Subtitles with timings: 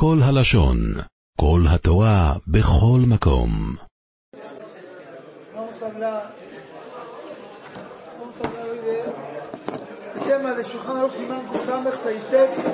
[0.00, 0.78] כל הלשון,
[1.40, 3.50] כל התורה, בכל מקום.
[11.16, 12.68] Siman Kusamer Saitet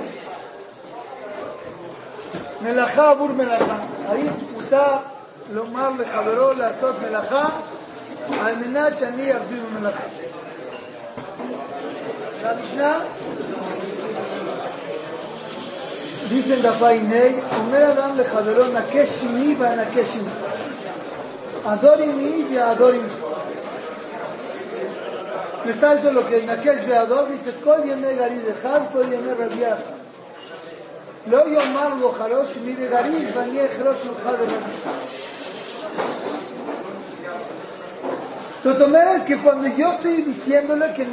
[2.61, 3.79] מלאכה עבור מלאכה.
[4.07, 4.97] האם מותר
[5.53, 7.49] לומר לחברו לעשות מלאכה
[8.41, 10.05] על מנת שאני אחזיר במלאכה?
[12.43, 12.99] והמשנה
[16.30, 20.40] דיצן דפי ני, אומר אדם לחברו נקש שמי והנקש שמך.
[21.66, 23.30] ador עמי והדור עמך.
[25.66, 29.76] Resalto lo que Nakesh Beador dice, כל ימי גריד אחד, כל ימי רבי אחד.
[31.28, 34.62] לא יאמר לו חרוש מי בגריד ואני אחרוש ממך בגריד.
[38.64, 41.06] זאת אומרת que cuando yo estoy diciéndole que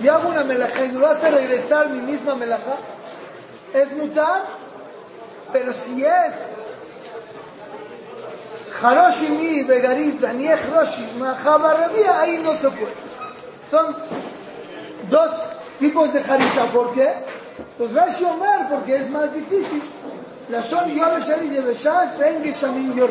[0.00, 2.00] me haga la misma melajá, y hago una melajá y me va a regresar mi
[2.00, 2.76] misma melajá,
[3.74, 4.42] es mutar,
[5.52, 6.34] pero si es
[8.82, 12.94] Haroshimi Begarit Daniel Roshi Mahabarabia, ahí no se puede.
[13.70, 13.94] Son
[15.10, 15.30] dos
[15.78, 16.64] tipos de Harisha.
[16.72, 17.12] ¿Por qué?
[17.76, 19.82] Pues Rashi Omer, porque es más difícil.
[20.48, 23.10] La Shon Yoreshari de Beshash, Ben Geshamin Yor.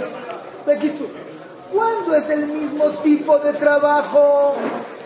[0.65, 1.07] Bekitsu.
[1.71, 4.55] ¿Cuándo es el mismo tipo de trabajo?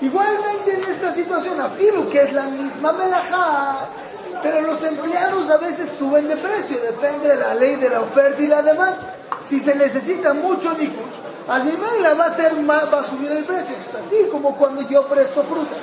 [0.00, 3.88] Igualmente en esta situación, afirmo que es la misma melajá,
[4.42, 8.40] pero los empleados a veces suben de precio, depende de la ley de la oferta
[8.42, 9.14] y la demanda.
[9.48, 11.16] Si se necesita mucho nikush,
[11.48, 13.74] a mi la va a ser más, va a subir el precio.
[13.76, 15.78] Es así como cuando yo presto frutas.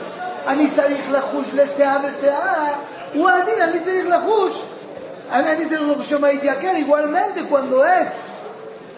[0.48, 2.74] אני צריך לחוש לשיער ושיער,
[3.14, 4.66] הוא הדין, אני צריך לחוש.
[5.32, 8.14] אני צריך לחוש שמא יתייקר, igualmente cuando es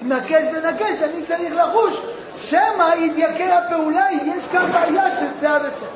[0.01, 2.01] נקש ונקש, אני צריך לחוש
[2.37, 5.91] שמא יתייקר הפעולה, יש כאן בעיה של שיער ושיער.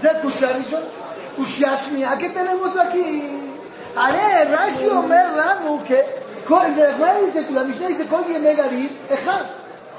[0.00, 0.86] זה קושייה ראשונה.
[1.36, 3.22] קושייה שנייה, que tenemos aquí.
[3.96, 5.80] הרי רש"י אומר לנו,
[6.50, 9.42] והגמרא dice, la משנה dice, כל ימי גליל, אחד.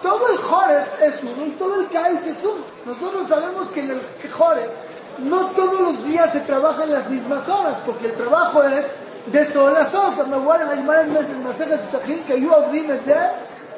[0.02, 2.64] Todo el Joreb es uno y todo el Kaiz es uno.
[2.86, 4.02] Nosotros sabemos que en el
[4.32, 4.70] Joreb
[5.18, 8.86] no todos los días se trabaja en las mismas horas, porque el trabajo es
[9.26, 10.14] de sol a sol.
[10.16, 12.82] Cuando guardan la Gemara en el Masejet Tzachim, que yo abrí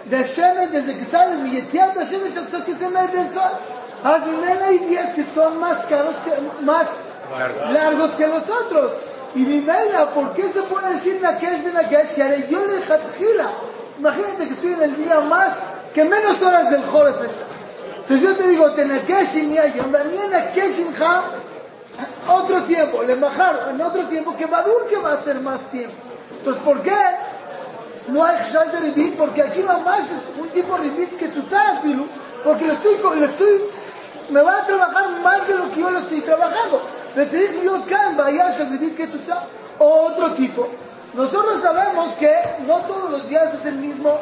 [0.07, 3.53] de Shemet desde que sale mi Yetziat de Shemet hasta que se mete el sol.
[4.03, 6.87] Hazmimena hay días que son más caros, que, más
[7.73, 8.93] largos que los otros.
[9.35, 12.21] Y mi Mela, ¿por qué se puede decir Nakesh de Nakesh?
[12.21, 13.51] Haré yo le Jatjila.
[13.99, 15.57] Imagínate que estoy en el día más
[15.95, 17.17] que menos horas del Joref.
[18.01, 24.07] Entonces yo te digo, Tenakeshin y Ayom, Nakeshin Ha, otro tiempo, le bajar en otro
[24.09, 25.95] tiempo, que Badur que va a ser más tiempo.
[26.39, 26.93] Entonces, ¿por qué?
[28.09, 31.81] No hay Shal de Ribit, porque aquí más es un tipo de Ribit que Tutzah
[31.83, 32.07] Pilu,
[32.43, 33.63] porque le estoy, le estoy,
[34.31, 36.83] me va a trabajar más de lo que yo lo estoy trabajando.
[37.15, 39.09] Decir yo can a Ribit que
[39.79, 40.69] o otro tipo.
[41.15, 42.33] Nosotros sabemos que
[42.67, 44.19] no todos los días es el mismo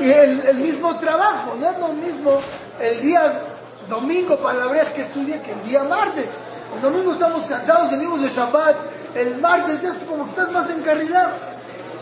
[0.00, 2.40] el, el, mismo trabajo, no es lo mismo
[2.80, 3.42] el día
[3.88, 6.26] domingo para la vez que estudie que el día martes.
[6.74, 8.76] El domingo estamos cansados, venimos de Shabbat,
[9.14, 11.53] el martes ya es como que estás más encarrilado.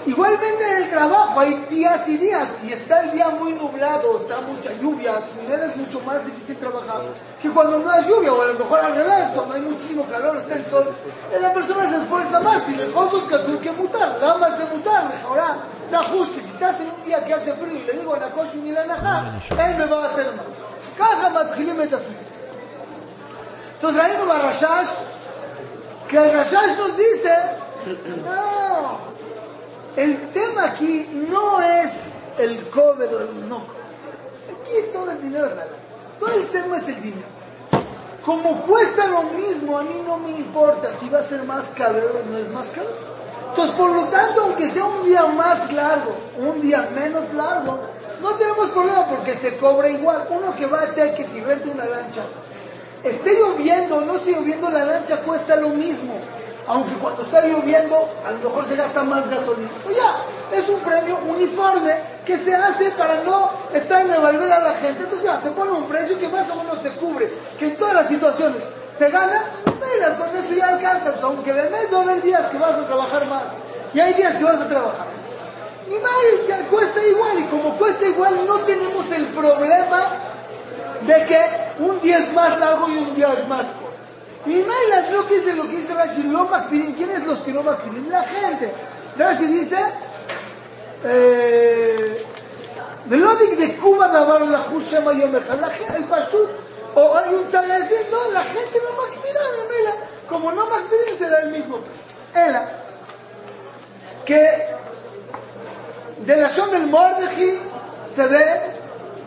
[0.05, 4.41] Igualmente en el trabajo hay días y días, y está el día muy nublado, está
[4.41, 7.03] mucha lluvia, es mucho más difícil trabajar
[7.41, 10.37] que cuando no hay lluvia, o a lo mejor al revés, cuando hay muchísimo calor,
[10.39, 10.93] está el sol,
[11.41, 15.59] la persona se esfuerza más, y mejor que que mutar, la más de mutar, ahora
[15.91, 18.57] da justo, si estás en un día que hace frío y le digo a Nakosh
[18.57, 20.47] y la Najá, él me va a hacer más.
[20.99, 22.03] Caja matjilim Entonces,
[24.03, 24.89] Raíno Barashash,
[26.09, 27.35] que el Rashash nos dice,
[28.25, 29.12] no,
[29.97, 31.93] el tema aquí no es
[32.39, 33.63] el cobre o el no
[34.49, 35.67] Aquí todo el dinero es la
[36.19, 37.29] Todo el tema es el dinero.
[38.25, 41.99] Como cuesta lo mismo, a mí no me importa si va a ser más caro
[41.99, 42.89] o no es más caro.
[43.49, 47.81] Entonces, por lo tanto, aunque sea un día más largo, un día menos largo,
[48.21, 50.25] no tenemos problema porque se cobra igual.
[50.31, 52.23] Uno que va a tener que si renta una lancha,
[53.03, 56.15] esté lloviendo o no esté lloviendo, la lancha cuesta lo mismo
[56.67, 59.71] aunque cuando está lloviendo a lo mejor se gasta más gasolina.
[59.85, 60.17] Pues ya,
[60.57, 61.95] es un premio uniforme
[62.25, 65.03] que se hace para no estar en devolver a la gente.
[65.03, 67.95] Entonces ya, se pone un precio que más o menos se cubre, que en todas
[67.95, 68.65] las situaciones
[68.97, 72.47] se gana, mira, con eso ya alcanza, pues, aunque de mes va a haber días
[72.47, 73.45] que vas a trabajar más.
[73.95, 75.07] y hay días que vas a trabajar.
[75.87, 80.11] Y mal, cuesta igual, y como cuesta igual, no tenemos el problema
[81.07, 81.41] de que
[81.81, 83.92] un día es más largo y un día es más corto.
[84.46, 87.64] Y mal, lo que dice lo que dice Rashi, lo makpidim, ¿quiénes los que no
[87.64, 88.10] makpidim?
[88.10, 88.72] La gente.
[89.18, 89.78] Rashi dice,
[91.04, 92.26] eh,
[93.10, 95.58] ולא de Cuba דבר לחוש שם יום אחד,
[95.90, 96.50] el פשוט,
[96.96, 99.92] o hay un sabe decir, no, la gente no מקפידה, ממילא,
[100.30, 101.78] como no מקפידים se da el mismo.
[102.36, 102.60] אלא,
[104.26, 104.78] que
[106.26, 107.60] de la zona del Mordeji
[108.14, 108.46] se ve,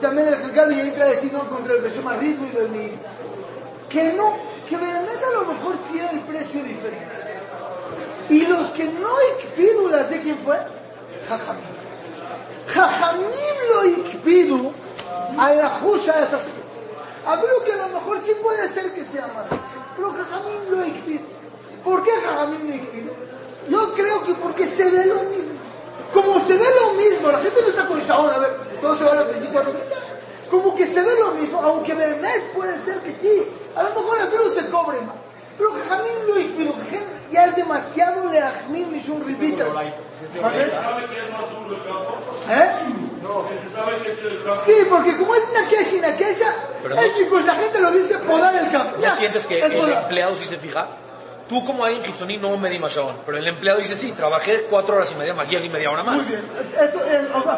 [0.00, 2.98] también el Jacado y el decir contra el Beshom Arriba y el
[3.88, 4.37] que no,
[4.67, 7.15] que realmente a lo mejor sí era el precio diferente.
[8.29, 9.15] Y los que no
[9.89, 10.57] las ¿de quién fue?
[11.27, 11.63] Jajamín.
[12.67, 14.71] Jajamim lo ikpidu
[15.38, 16.56] a la justa de esas cosas.
[17.25, 19.47] Hablo que a lo mejor sí puede ser que sea más,
[19.95, 21.25] pero Jajamim lo ikpidu.
[21.83, 23.12] ¿Por qué Jajamim lo ikpidu?
[23.69, 25.59] Yo creo que porque se ve lo mismo.
[26.13, 28.97] Como se ve lo mismo, la gente no está con esa hora, a ver, todo
[28.97, 29.73] se va a 24
[30.50, 33.47] Como que se ve lo mismo, aunque mes puede ser que sí.
[33.75, 35.15] A lo mejor el Perú se cobre más.
[35.57, 36.74] Pero Jajamim lo ikpidu,
[37.31, 39.65] ya es demasiado leachmim y un ribita.
[42.50, 42.71] ¿Eh?
[44.65, 46.53] Sí, porque como es una queja y una queja,
[46.98, 48.98] es pues la gente lo dice podar el campo.
[49.01, 50.88] ¿No sientes que el empleado si se fija?
[51.48, 54.63] Tú como hay en no me di más aún, pero el empleado dice sí, trabajé
[54.63, 56.18] cuatro horas y media más y media hora más.
[56.18, 56.44] Muy bien,
[56.81, 57.00] eso,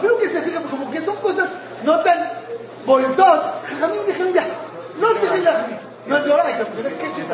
[0.01, 1.49] creo que se fija como que son cosas
[1.83, 2.46] no tan
[2.86, 3.40] boltón.
[3.80, 4.44] Jamín dijeron ya,
[5.00, 5.66] no se fija
[6.06, 7.24] no es de hora, porque es que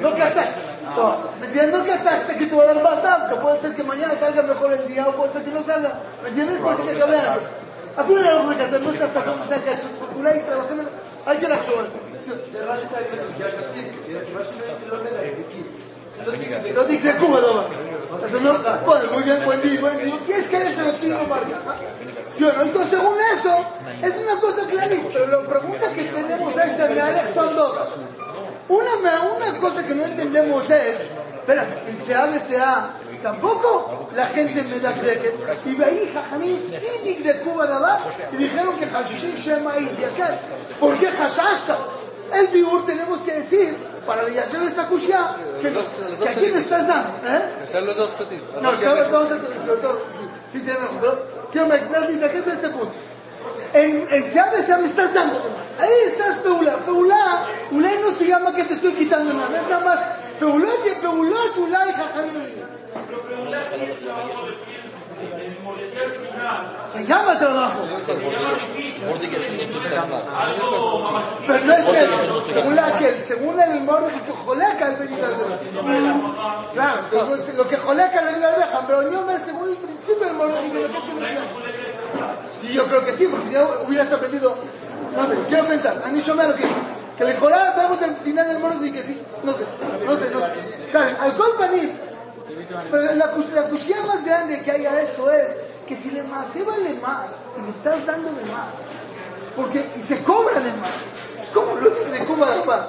[0.00, 0.60] no cachaste.
[1.38, 1.78] ¿Me entiendes?
[1.78, 4.72] No cachaste que te va a dar más que puede ser que mañana salga mejor
[4.72, 6.00] el día o puede ser que no salga.
[6.22, 6.58] ¿Me entiendes?
[6.60, 7.48] Puede ser que acabe antes.
[8.00, 9.70] אפילו לא יכולים לקצר, לא שאתה לא מסתכל,
[10.16, 10.78] אולי תרחם,
[11.26, 11.86] אל תלחשוב על
[12.18, 12.34] זה.
[14.86, 14.96] לא
[16.73, 17.65] Lo dice Cuba nomás.
[18.85, 20.15] Bueno, muy bien, buen día, buen día.
[20.25, 21.59] Si es que eso sí lo marca.
[22.35, 22.63] ¿Sí o no?
[22.63, 23.65] Entonces, según eso,
[24.01, 27.77] es una cosa clarita, pero la pregunta que tenemos a este Mealech son dos.
[28.67, 28.91] Una,
[29.35, 32.89] una cosa que no entendemos es, espérame, el CA, BCA,
[33.21, 34.93] tampoco la gente me da
[35.65, 39.89] Y ahí Jajamín Sidik de Cuba de y dijeron que Hashishim Shema y
[40.79, 41.77] ¿Por qué Hashashta?
[42.33, 47.09] El Biur tenemos que decir para hacer esta cushia, que, que aquí me estás dando.
[47.27, 47.81] ¿eh?
[47.81, 48.11] los dos
[48.61, 48.71] No,
[49.11, 49.37] vamos a
[50.51, 51.19] si tenemos dos.
[51.51, 51.79] Quiero me
[52.31, 52.91] ¿qué es este punto?
[53.75, 55.67] en, en Seab Seab estás dando más.
[55.79, 56.77] Ahí estás Peulá.
[56.85, 59.59] Peulá, Peulá no se llama que te estoy quitando nada.
[59.61, 59.99] Es nada más
[60.39, 60.71] Peulá
[61.01, 62.53] Peulá, Peulá y Jajamín.
[63.07, 64.84] Pero Peulá sí es
[66.91, 67.79] se llama trabajo.
[71.47, 75.19] Pero no es que, según, la, que, según el morro que joleca el venir
[76.73, 77.01] Claro,
[77.55, 80.87] lo que joleca el dejan, pero yo me según el principio del morro que lo
[80.87, 80.99] que
[82.51, 84.55] Sí, yo creo que sí, porque si no hubieras aprendido,
[85.15, 86.63] no sé, quiero pensar, a mí yo me lo que
[87.17, 89.63] que le joraba, vemos el final del morro y que sí, no sé,
[90.05, 90.53] no sé, no sé.
[90.91, 92.14] Claro, al compañero
[92.91, 95.57] pero la, la más grande que hay a esto es
[95.87, 98.73] que si le más se vale más y le estás dando de más,
[99.55, 100.91] porque y se cobra de más,
[101.41, 102.85] es como lo de Cuba de más.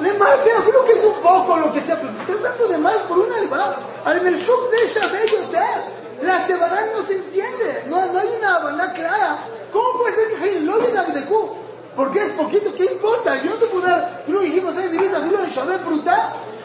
[0.00, 2.78] Le más, creo que es un poco lo que sea, pero le estás dando de
[2.78, 3.36] más por una.
[3.38, 5.38] En el shuk de esa bello
[6.22, 9.38] la Sebarán no se entiende, no, no hay una banda clara.
[9.72, 11.65] ¿Cómo puede ser que lo de Cuba?
[11.96, 13.42] Porque es poquito, ¿qué importa?
[13.42, 15.80] Yo no te puedo dar, tú lo dijimos ahí, divina, tú lo de Shabbat.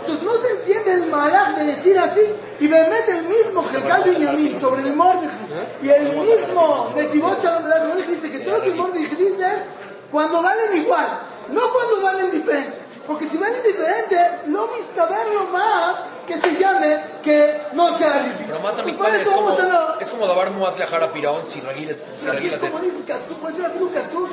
[0.02, 2.22] Entonces no se entiende el malaj de decir así
[2.60, 7.42] y me mete el mismo Jekal Yamin sobre el Mordejai y el mismo de Tibot
[7.42, 9.68] Shalom dice que todo lo que dice es
[10.12, 12.82] cuando valen igual, no cuando valen diferente.
[13.06, 15.96] Porque si valen diferente, no vista verlo más
[16.28, 18.36] que se llame que no sea.
[18.84, 20.00] Pues por eso vamos a no...
[20.00, 21.92] Es como lejar a piraón si reguila.
[21.92, 24.30] Es como dice Katsu, puede ser a Katsu.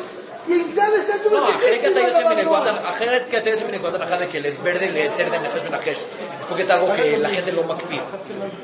[1.31, 4.87] לא, אחרת אתה יוצא מנקודת, אחרת que אתה יוצא מנקודת הנחה de que les verde
[4.93, 6.01] le eter de nefesh benajesh,
[6.49, 8.01] porque es algo que la gente lo מקפיא.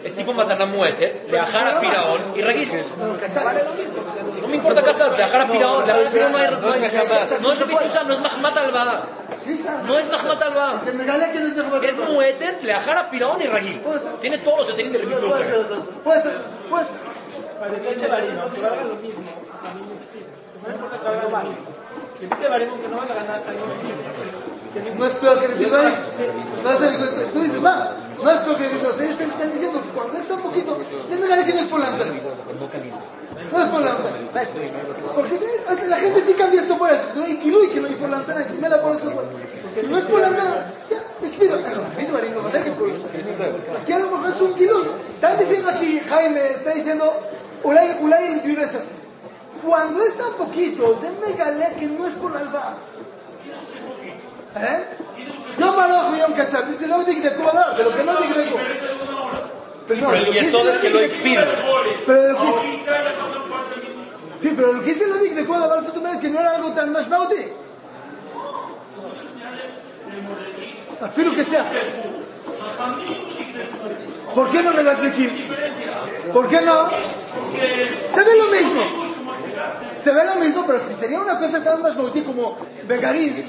[0.03, 2.69] Es tipo matana muetet, לאחר הפירעון y רגיל.
[4.41, 6.33] No me importa קצת, לאחר הפירעון, לאחר הפירעון
[7.41, 8.99] no es רביטושה, no es מחמת הלוואה.
[9.87, 10.77] No es מחמת הלוואה.
[11.83, 13.79] Es muetet, לאחר הפירעון y רגיל.
[14.21, 15.17] Tiene todos los seterín de ריבית
[16.03, 16.37] Puede ser,
[16.69, 17.09] puede ser.
[17.59, 18.17] No importa que haga mal.
[18.17, 18.79] Que te veremos que no van
[19.59, 20.42] a ganar
[24.97, 25.93] no es peor que el Bidoi.
[27.33, 27.89] Tú dices más.
[28.21, 28.93] No es peor que el Bidoi.
[28.93, 30.77] Ellos están diciendo que cuando está un poquito,
[31.07, 33.91] se me da que no es por la No es por la
[35.15, 35.39] Porque
[35.87, 37.03] la gente sí cambia esto por eso.
[37.27, 39.11] Y Kilui, que no es por la antena, y si me da por eso.
[39.89, 40.73] No es por la antena.
[41.39, 43.07] הקפידו, הקפידו, אני בוודאי הקפידו.
[43.85, 44.85] כי a lo mejor es un gilul.
[45.15, 47.05] Están diciendo aquí, Jaime, está diciendo,
[47.63, 48.39] אולי, אולי
[49.64, 52.76] Cuando es tan poquito, se me galé que no es por alba.
[54.56, 54.84] ¿Eh?
[55.58, 56.68] Yom Aroch y Yom Katzar.
[56.68, 58.58] Dice, no digreco, de lo que no digreco.
[59.86, 61.46] Pero no, Pero el lo que yesod es que lo expide.
[62.06, 62.84] Pero de lo que
[64.36, 66.72] Sí, pero lo que dice lo dice de ahora tú me que no era algo
[66.72, 67.36] tan más bauti.
[71.00, 71.70] Afilo que sea.
[74.34, 75.28] ¿Por qué no me das de aquí?
[76.32, 76.88] ¿Por qué no?
[78.10, 78.82] Se ve lo mismo.
[80.00, 82.56] Se ve lo mismo, pero si sería una cosa tan más bauti como
[82.86, 83.44] Begarín,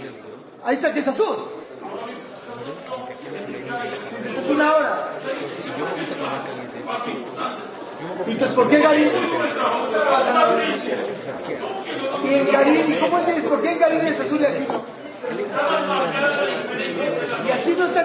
[0.63, 1.38] ahí está que es azul.
[4.25, 5.10] Es una hora.
[8.27, 9.10] Entonces, ¿por qué Garín?
[12.24, 13.45] Y en Garín, ¿y cómo entiendes?
[13.45, 14.84] ¿Por qué en Garín es azul y aquí no?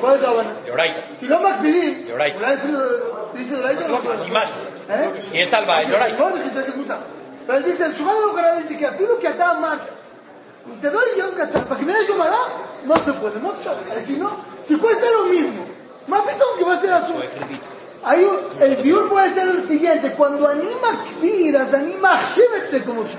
[0.00, 0.52] ¿Cuál es la buena?
[0.64, 1.00] De Oraita.
[1.20, 2.38] Si no מקבילים, De Oraita.
[2.38, 2.78] אולי אפילו
[3.34, 4.48] dice de Oraita, no Así más.
[4.88, 5.22] ¿Eh?
[5.30, 6.18] Si es salva, es de Oraita.
[6.18, 6.98] לא dijiste que es mutar.
[7.46, 9.80] Pero él dice, el שולחן ערוך הרב dice que אפילו כי אתה אמרת,
[10.82, 12.50] te doy יום קצר, para que me des יום ארוך,
[12.86, 14.00] no se puede, no se puede.
[14.06, 14.30] Si no,
[14.66, 15.64] si cuesta lo mismo,
[16.08, 17.22] más pito que va a ser azul.
[18.04, 23.18] Hay un, el biur puede ser el siguiente, cuando anima kviras, anima achshivetse como yo.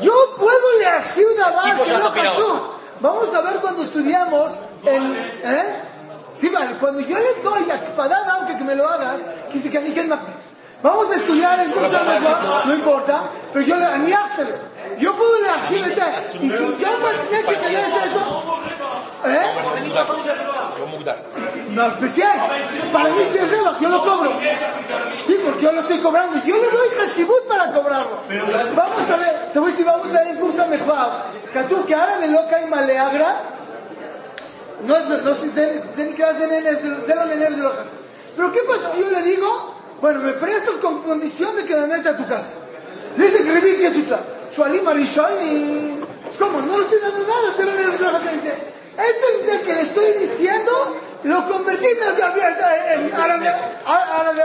[0.00, 2.34] Yo puedo le achshiv davar Tipo que no Santo Pirao.
[2.34, 2.52] Jesús.
[2.99, 4.53] Vamos a ver cuando estudiamos
[4.85, 5.63] en, ¿eh?
[6.35, 9.69] Sí, vale, cuando yo le doy a Kpadad, aunque que me lo hagas, que dice
[9.69, 10.03] que ni que
[10.83, 12.19] Vamos a estudiar en curso de
[12.65, 13.23] no importa,
[13.53, 13.87] pero yo le.
[14.99, 16.01] Yo puedo le achshivete.
[16.41, 18.53] Y yo me tenía que tener eso,
[19.25, 19.45] ¿eh?
[21.69, 22.49] No, especial.
[22.91, 24.39] Para mí es rebaj, yo lo cobro.
[25.25, 26.43] Sí, porque yo lo estoy cobrando.
[26.43, 28.17] Yo le doy Hashibut para cobrarlo.
[28.75, 31.11] Vamos a ver, te voy a decir, vamos a ver en curso mejor.
[31.53, 33.37] Que tú, que ahora me loca y maleagra,
[34.85, 37.61] no es no sé, se se ni creas en él, se lo en él, se
[37.61, 38.03] lo hace.
[38.35, 39.72] Pero ¿qué pasa si yo le digo,
[40.03, 42.51] bueno, me prestas con condición de que me meta a tu casa?
[43.15, 44.19] Dice que repite chucha.
[44.51, 45.97] Shualim Arishoni.
[46.29, 47.71] Es como, no le estoy dando nada, se lo.
[47.71, 48.53] Dice,
[48.97, 53.47] esto dice que le estoy diciendo, lo convertí en en árabe,
[53.85, 54.43] árabe.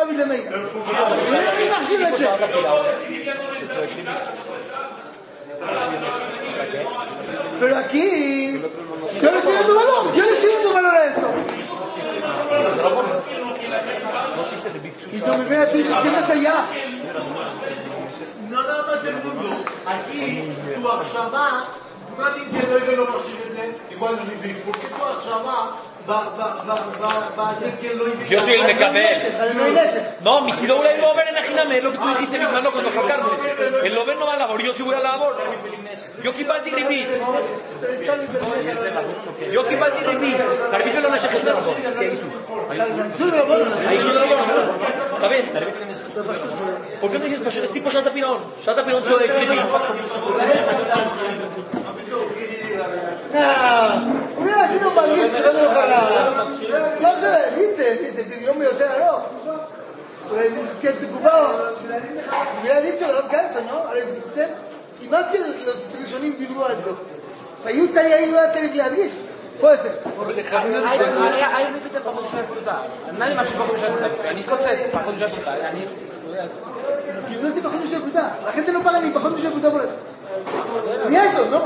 [1.67, 2.29] Imagínate.
[7.59, 8.63] Pero aquí,
[9.21, 11.27] yo le estoy dando valor, yo le estoy dando valor a esto.
[15.13, 16.23] Indovinati, זה מה
[18.51, 19.55] לא יודע מה זה מונדו,
[19.87, 20.43] הכי
[20.77, 21.65] הוא הרשמה,
[22.19, 23.71] מה דין זה לא הבאנו מכשיר את זה?
[23.89, 25.71] דיברנו מבעקבות, כתוב הרשמה
[28.31, 29.17] Yo soy el Mecabel.
[30.23, 33.31] No, mi Sidoura y Lover en Ajiname, lo que tú dijiste, mis manos cuando sacarme.
[33.85, 35.37] El Lover no va a labor, yo sí voy a labor.
[36.23, 37.09] Yo que pati ribit.
[39.53, 40.37] Yo que pati ribit.
[40.71, 43.17] Tarbit me lo nace que se lo Ahí sube.
[43.17, 43.63] su dragón.
[45.13, 45.51] Está bien,
[47.01, 48.39] ¿Por qué no dices Es tipo Shata Pirón.
[48.65, 49.61] Shata Pirón suele escribir.
[53.33, 55.71] No, hubiera sido padrísimo, no lo
[57.01, 57.97] לא זה, מי זה?
[58.03, 58.23] מי זה?
[58.23, 59.19] דמיון יום יודע, לא.
[60.31, 63.89] אולי נזכה כן, תגובה, בשביל הילד של הרב גלסון, אה, לא?
[63.89, 64.47] הרי בסדר?
[65.01, 65.39] כי מה זה
[66.01, 66.91] ראשונים דיברו על זה?
[67.65, 69.13] היו צעירים לא היה צריך להרגיש.
[69.61, 69.91] פה זה.
[71.57, 72.79] היינו פתאום פחות משנה פרוטה.
[73.09, 74.29] אני מה שפחות משנה פרוטה.
[74.29, 75.51] אני קוצץ פחות משנה פרוטה.
[75.51, 75.85] אני...
[77.29, 78.29] קיבלו אותי פחות משנה פרוטה.
[78.49, 79.91] לכן זה לא בא לי, פחות משנה פרוטה מולדת.
[81.09, 81.51] מי יש לו?
[81.51, 81.61] לא,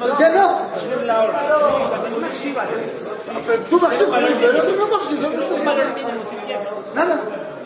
[0.00, 2.25] לא לא.
[3.46, 5.10] Pero tú pero el otro no bajas.
[6.94, 7.20] Nada.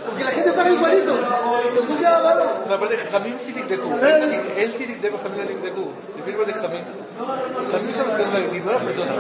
[0.07, 1.15] Porque la gente paga igualito.
[1.69, 2.49] Entonces llama valor.
[2.67, 3.95] No, aparte, Jamín sí dictacú.
[4.03, 5.41] Él sí dictacú, Jamín
[6.23, 6.85] firma de Jamín,
[7.71, 9.13] Jamín la persona.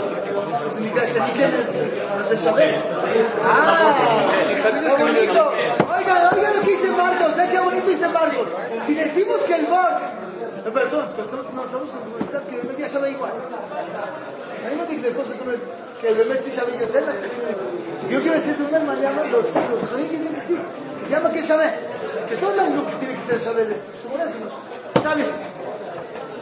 [2.17, 2.75] No se sabe.
[3.45, 3.97] Ah,
[4.63, 5.53] qué bonito.
[5.97, 8.49] Oiga, oiga lo que dice Marcos, ve qué bonito dice Marcos.
[8.87, 10.01] Si decimos que el Borg,
[10.65, 13.33] no, pero todos, pero todos no estamos que el ya que el sabe igual,
[17.06, 20.58] las que yo quiero decir según el mañana, los los judíos dicen que sí,
[21.00, 21.70] que se llama que sabe,
[22.30, 24.54] que todo el mundo que tiene que ser saber esto, segurísimos.
[24.94, 25.28] Está bien.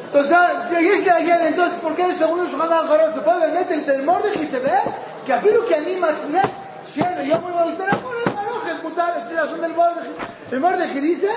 [0.05, 0.37] Entonces,
[0.71, 4.21] ya יש להגן, entonces, ¿por qué según el שולחן האחרון זה פה באמת el temor
[4.21, 4.79] de חיסבה?
[5.25, 6.41] כי אפילו כי אני מתנה
[6.85, 10.09] שיהיה יום הוא יותר יכול למלוך, es מותר, es לשון del מרדכי.
[10.51, 11.31] el מרדכי dice,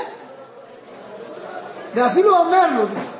[1.94, 3.19] ואפילו אומר לו, dice.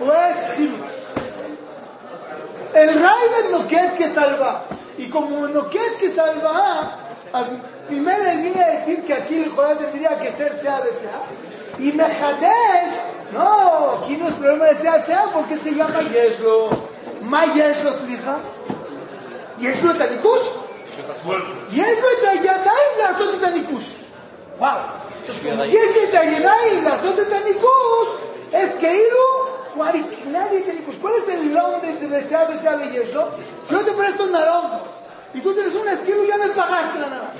[0.00, 0.80] o es Hilus?
[2.74, 4.64] El Raivet Noket que salva.
[4.98, 6.98] Y como Noket que salva,
[7.88, 11.20] primero viene a decir que aquí el Jodá tendría que ser sea de sea.
[11.78, 12.94] Y Mejadesh,
[13.32, 16.70] no, aquí no es problema de sea de sea porque se llama Yeshlo.
[17.22, 18.38] Ma Yeshlo, su hija.
[19.58, 20.46] Yeshlo Tanikush.
[21.70, 23.88] Yeshlo Tayanayim la Sot Tanikush.
[24.58, 24.68] Wow.
[25.20, 28.08] Entonces, como Yeshlo Tayanayim la Sot Tanikush,
[28.52, 29.55] es que Iru
[30.30, 33.28] nadie te dijo, ¿cuál es el nombre de de sea de Yeshlo?
[33.66, 34.80] Si yo te presto naranjas
[35.34, 37.32] y tú tienes un esquilo, ya me pagaste la naranja.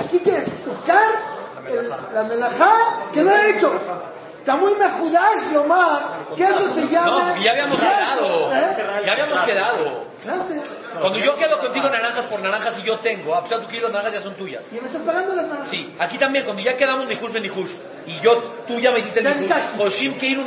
[0.00, 0.64] ¿Aquí qué es?
[0.64, 1.08] Tocar
[2.12, 2.72] la melajá
[3.12, 3.72] que no he hecho.
[4.42, 7.32] Está muy mejudash, Lomar, que eso se llama...
[7.32, 8.52] No, ya habíamos quedado.
[8.52, 8.76] ¿Eh?
[9.06, 10.04] Ya habíamos quedado.
[10.20, 10.60] Clase.
[11.00, 13.92] Cuando yo quedo contigo naranjas por naranjas y yo tengo, a pesar de kilo de
[13.92, 14.66] naranjas ya son tuyas.
[14.72, 15.70] ¿Y me estás pagando las naranjas?
[15.70, 17.70] Sí, aquí también, cuando ya quedamos Nihush ben Nihush,
[18.04, 19.62] y yo, tú ya me hiciste el estás.
[19.78, 20.42] Hoshim Keiru,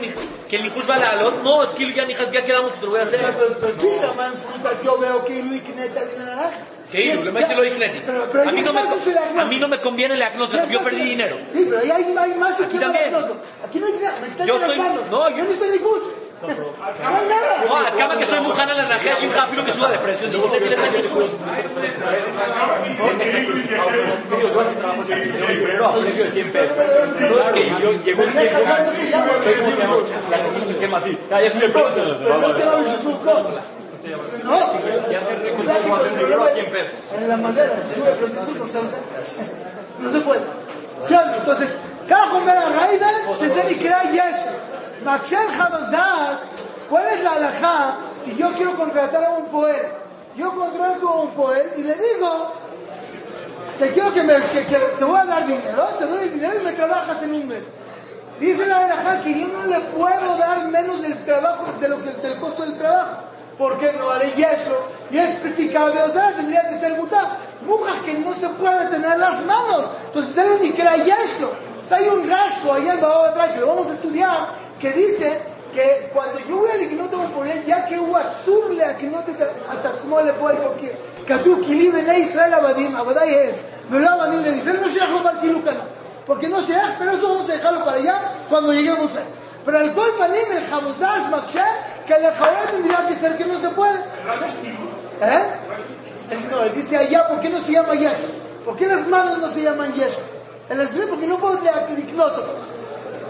[0.50, 2.86] que el Nihush va a la alot, no, es que ya, ya quedamos que te
[2.86, 3.22] lo voy a hacer.
[3.22, 6.58] Pero, pero, puta, yo veo que Ilu y Kineta tiene naranja.
[6.96, 7.38] Keiru, le lo
[8.32, 9.42] pero A mí no me, en el acnoto.
[9.42, 11.38] a mí no me conviene el acnoto, yo perdí en- dinero.
[11.52, 13.16] Sí, pero ahí hay, hay más Aquí que también.
[13.68, 15.02] Aquí no hay nada, me Yo estoy- relajando.
[15.12, 16.10] no, yo- yo no estoy ni gusto.
[16.42, 17.64] No hay nada.
[17.68, 20.30] No, acaba que soy mujana la naranja, sin rápido que suba de precio.
[20.30, 20.60] Digo, ¿qué
[34.14, 35.50] tienes aquí?
[35.56, 36.50] Pero no se va a.
[36.50, 38.80] No, en la madera se sube, pero no se.
[40.00, 40.42] No se puede.
[41.08, 41.36] ¿Sí o no?
[41.36, 41.76] Entonces,
[42.08, 44.66] cada comer a Raida se tiene que Yesh.
[45.06, 46.42] Hamazdas,
[46.90, 49.82] ¿cuál es la alajá si yo quiero contratar a un poel?
[50.36, 52.54] Yo contrato a un poel y le digo,
[53.78, 56.64] te quiero que, me, que, que te voy a dar dinero, te doy dinero y
[56.64, 57.72] me trabajas en un mes.
[58.40, 62.10] Dice la alajá que yo no le puedo dar menos del trabajo, de lo que,
[62.10, 63.24] del costo del trabajo
[63.59, 64.89] Porque no haré yeso.
[65.11, 67.39] Y es si cabe, o sea, tendría que ser mutá.
[67.67, 69.91] Mujas que no se puede tener las manos.
[70.07, 71.53] Entonces él ni crea yeso.
[71.83, 74.93] O sea, hay un rasgo allá en Baba Bra que lo vamos a estudiar, que
[74.93, 75.41] dice
[75.75, 79.87] que cuando yo voy a לקנות un poner, ya que הוא אסור להקנות את, את
[79.87, 80.89] עצמו לפועל חוקי.
[81.27, 83.55] כתוב כי לי בני ישראל עבדים, עבדי הם,
[83.91, 85.85] ולא עבדים לבני ישראל, no שייך לומר כאילו קנה.
[86.27, 89.39] Porque no se pero eso vamos a dejarlo para allá cuando lleguemos a eso.
[89.65, 91.73] Pero el gol panim, el jamuzaz, maksheh,
[92.06, 94.00] que el jabón tendría que ser que no se puede.
[95.22, 95.44] ¿Eh?
[96.50, 98.18] No, él dice allá, ¿por qué no se llama yesh?
[98.64, 100.18] ¿Por qué las manos no se llaman yesh?
[100.70, 101.60] El escribe porque no puedo
[101.96, 102.46] liknoto.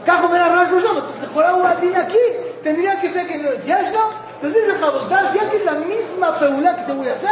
[0.06, 2.18] Cajo me la rasgo yo, mejor un adin aquí,
[2.64, 3.94] tendría que ser que no es yesh.
[4.36, 7.30] Entonces dice jamuzaz, ya que es la misma peula que te voy a hacer,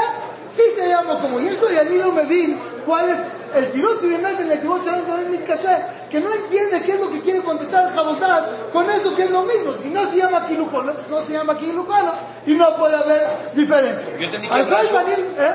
[0.55, 3.19] sí se llama como y a mí no me vi cuál es
[3.55, 5.77] el tirot si me meten el mitkaché,
[6.09, 9.31] que no entiende qué es lo que quiere contestar el jabotaz con eso que es
[9.31, 9.71] lo mismo.
[9.73, 12.13] Si no se llama kilukono, pues no se llama kilukono
[12.45, 14.09] y no puede haber diferencia.
[14.17, 15.53] Yo entendí que ¿eh?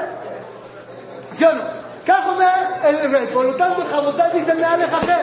[1.32, 1.88] ¿Sí o no?
[2.08, 5.16] Me el rey, por lo tanto el jabotaz dice me alejaje.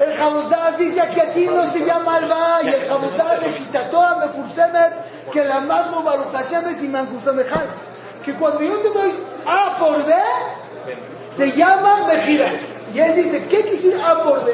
[0.00, 4.28] El jabotaz dice que aquí no se llama alba y el jabotaz de Shitatoa me
[4.32, 4.92] fursemet
[5.30, 7.66] que la magno Baruch Hashem es Iman Kusamejai.
[8.24, 9.12] Que cuando yo te doy
[9.46, 10.14] A por B,
[11.36, 12.52] se llama Mejira.
[12.94, 14.52] Y él dice, ¿qué quisiera A por B?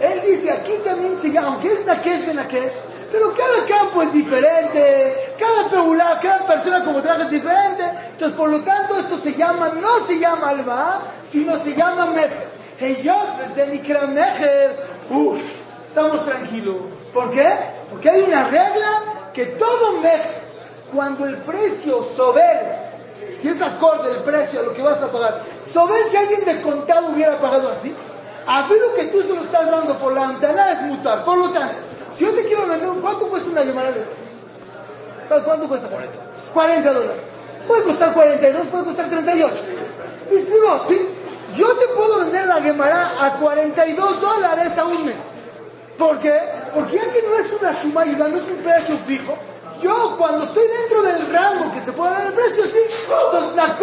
[0.00, 2.74] Él dice, aquí también se llama, aunque es Nakesh de Nakesh,
[3.10, 7.84] Pero cada campo es diferente, cada peulá, cada persona como traje es diferente.
[8.12, 12.58] Entonces, por lo tanto, esto se llama, no se llama alba, sino se llama mejer.
[12.78, 14.76] Heyot desde Nikra mejer,
[15.10, 15.40] uff,
[15.88, 16.76] estamos tranquilos.
[17.12, 17.48] ¿Por qué?
[17.90, 20.42] Porque hay una regla que todo mejer,
[20.92, 22.87] cuando el precio sobre
[23.40, 26.62] si es acorde el precio a lo que vas a pagar, sobre que alguien de
[26.62, 27.94] contado hubiera pagado así,
[28.46, 31.24] a ver lo que tú se lo estás dando por la ventana es mutar.
[31.24, 31.76] Por lo tanto,
[32.16, 33.92] si yo te quiero vender, ¿cuánto cuesta una llamada?
[35.28, 35.88] ¿Cuánto cuesta?
[36.54, 37.22] 40 dólares.
[37.66, 39.54] Puede costar 42, puede costar 38.
[40.30, 41.08] Y si no, ¿sí?
[41.56, 45.16] Yo te puedo vender la Gemara a 42 dólares a un mes.
[45.98, 46.38] ¿Por qué?
[46.74, 49.36] Porque ya que no es una suma ayuda, no es un precio fijo,
[49.82, 52.78] yo cuando estoy dentro del rango que se puede dar el precio, sí.
[53.24, 53.76] Entonces la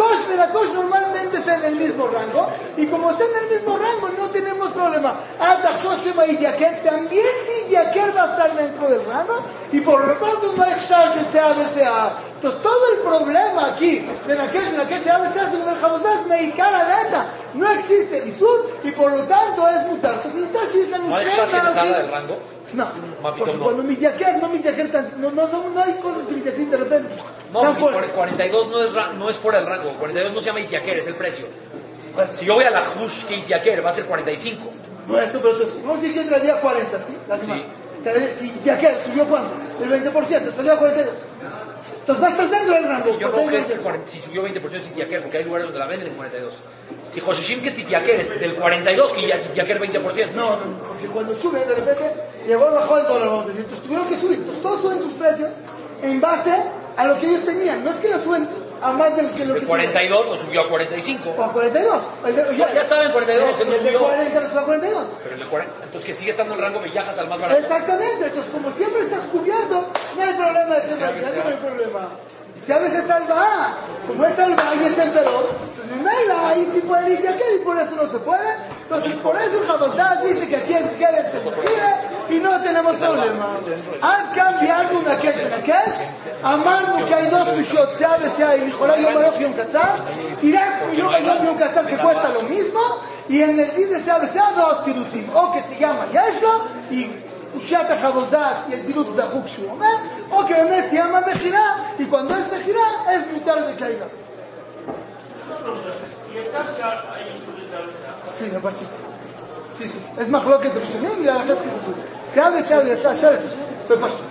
[0.52, 2.48] cost normalmente está en el mismo rango.
[2.76, 5.20] Y como está en el mismo rango, no tenemos problema.
[5.40, 9.40] Hasta Shoshima y Yaquer también sí Yaquer va a estar dentro del rango.
[9.72, 12.18] Y por lo tanto no hay que sea BCA.
[12.34, 16.84] Entonces todo el problema aquí de la que sea BCA según el Jabosá es Meikara
[16.84, 17.26] Leta.
[17.54, 20.20] No existe Isur y por lo tanto es mutar.
[20.24, 22.38] Entonces, si es la ¿No hay que se salga del rango?
[22.76, 23.64] No, porque no.
[23.64, 26.42] cuando mi yaquer, no mi yaquer, tan- no, no, no, no hay cosas que mi
[26.44, 27.08] yaquer de repente.
[27.52, 28.08] No, tan porque fuerte.
[28.08, 29.92] por 42 no es, ra- no es fuera del rango.
[29.98, 31.46] 42 no se llama Itiaker, es el precio.
[32.32, 34.70] Si yo voy a la Hush que Itiaker va a ser 45.
[35.08, 37.16] Por eso, pero entonces, vamos a decir que yo traía 40, ¿sí?
[37.28, 37.64] La Sí.
[38.38, 39.50] Si yaquer subió cuánto?
[39.82, 41.14] El 20%, salió a 42.
[42.06, 43.04] Entonces va a estar dentro del rango.
[43.04, 45.38] Si yo creo que hay es que un- 40 si subió 20% es Itiaker, porque
[45.38, 46.54] hay lugares donde la venden en 42.
[47.08, 50.30] Si Hoshishim que Itiaker es del 42 y Itiaker 20%.
[50.36, 52.14] No, no, porque cuando sube, de repente,
[52.46, 53.62] llegó bajó el dólar, vamos a decir.
[53.62, 54.38] Entonces tuvieron que subir.
[54.38, 55.50] Entonces todos suben sus precios
[56.02, 56.54] en base
[56.96, 57.82] a lo que ellos tenían.
[57.82, 58.48] No es que lo suben
[58.82, 61.22] a más de lo que lo De que 42 lo subió a 45.
[61.24, 61.38] suben.
[61.40, 62.02] O a 42.
[62.26, 63.98] El de- Ya, ya estaba en 42, se el lo de subió.
[64.00, 65.08] 40 lo subió a 42.
[65.22, 67.58] Pero el de 40, entonces que sigue estando en rango viajas al más barato.
[67.60, 69.86] Exactamente, entonces como siempre estás cubierto,
[70.16, 72.08] no hay problema de ser no hay problema.
[72.56, 73.74] Y si a veces salva,
[74.06, 77.28] como es salva y es emperador, pues no hay la, ahí sí puede ir de
[77.28, 78.56] aquí y por eso no se puede.
[78.82, 81.38] Entonces por eso el Jabosdat dice que aquí es Gerer se
[82.28, 83.56] y no tenemos problema.
[84.00, 85.94] Al cambiar una cash de cash,
[86.42, 90.04] amando que hay dos mishot, se abre, se hay, Nicolás Yom Baruch y un Katzar,
[90.42, 92.80] y Yom Baruch y un Katzar que cuesta lo mismo,
[93.28, 96.06] y en el din de se abre, se abre dos tirutzim, o que se llama
[96.12, 97.10] Yashlo, y
[97.55, 99.97] Ushat HaChabosdas y el tirutz de Huk שהוא אומר,
[100.31, 104.07] או que באמת se llama מכירה, y cuando es מכירה, es מותר de caída.
[108.33, 108.85] Sí, me parece.
[109.77, 110.21] Sí, sí, sí.
[110.21, 112.01] Es מחלוקת ראשונים, y la verdad es que se sube.
[112.33, 113.47] Se abre, se abre, יצא השער, זה
[113.87, 114.21] בפשטות.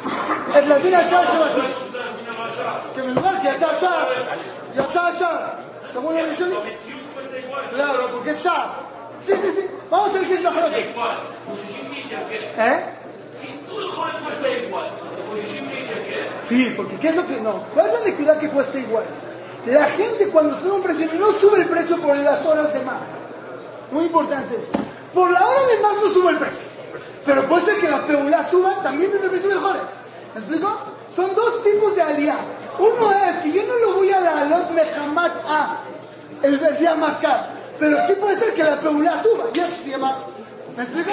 [0.58, 1.66] את לדין השער של השער.
[2.94, 4.12] כמדובר, כי יצא השער.
[4.74, 5.46] יצא השער.
[5.92, 6.58] שמעו לי ראשונים?
[7.70, 8.70] Claro, porque es shab.
[9.22, 9.64] Sí, sí, sí.
[9.90, 10.86] Vamos a ver qué es מחלוקת.
[12.58, 12.84] ¿Eh?
[16.45, 17.53] Sí, porque ¿qué es lo que no?
[17.73, 19.03] ¿Cuál es la liquidad que cuesta igual?
[19.65, 23.01] La gente cuando sube un precio no sube el precio por las horas de más.
[23.91, 24.77] Muy importante esto.
[25.13, 26.67] Por la hora de más no sube el precio.
[27.25, 29.77] Pero puede ser que la peula suba también desde el precio mejor.
[30.35, 30.79] ¿Me explico?
[31.15, 32.35] Son dos tipos de alía.
[32.77, 35.79] Uno es que yo no lo voy a la alot mejamat a
[36.43, 37.47] el día más caro.
[37.79, 39.45] Pero sí puede ser que la peula suba.
[39.53, 40.19] Y eso se llama.
[40.77, 41.11] ¿Me explico?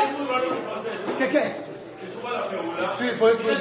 [1.16, 1.71] ¿Qué qué?
[2.98, 3.36] Sí, pues.
[3.42, 3.58] pues.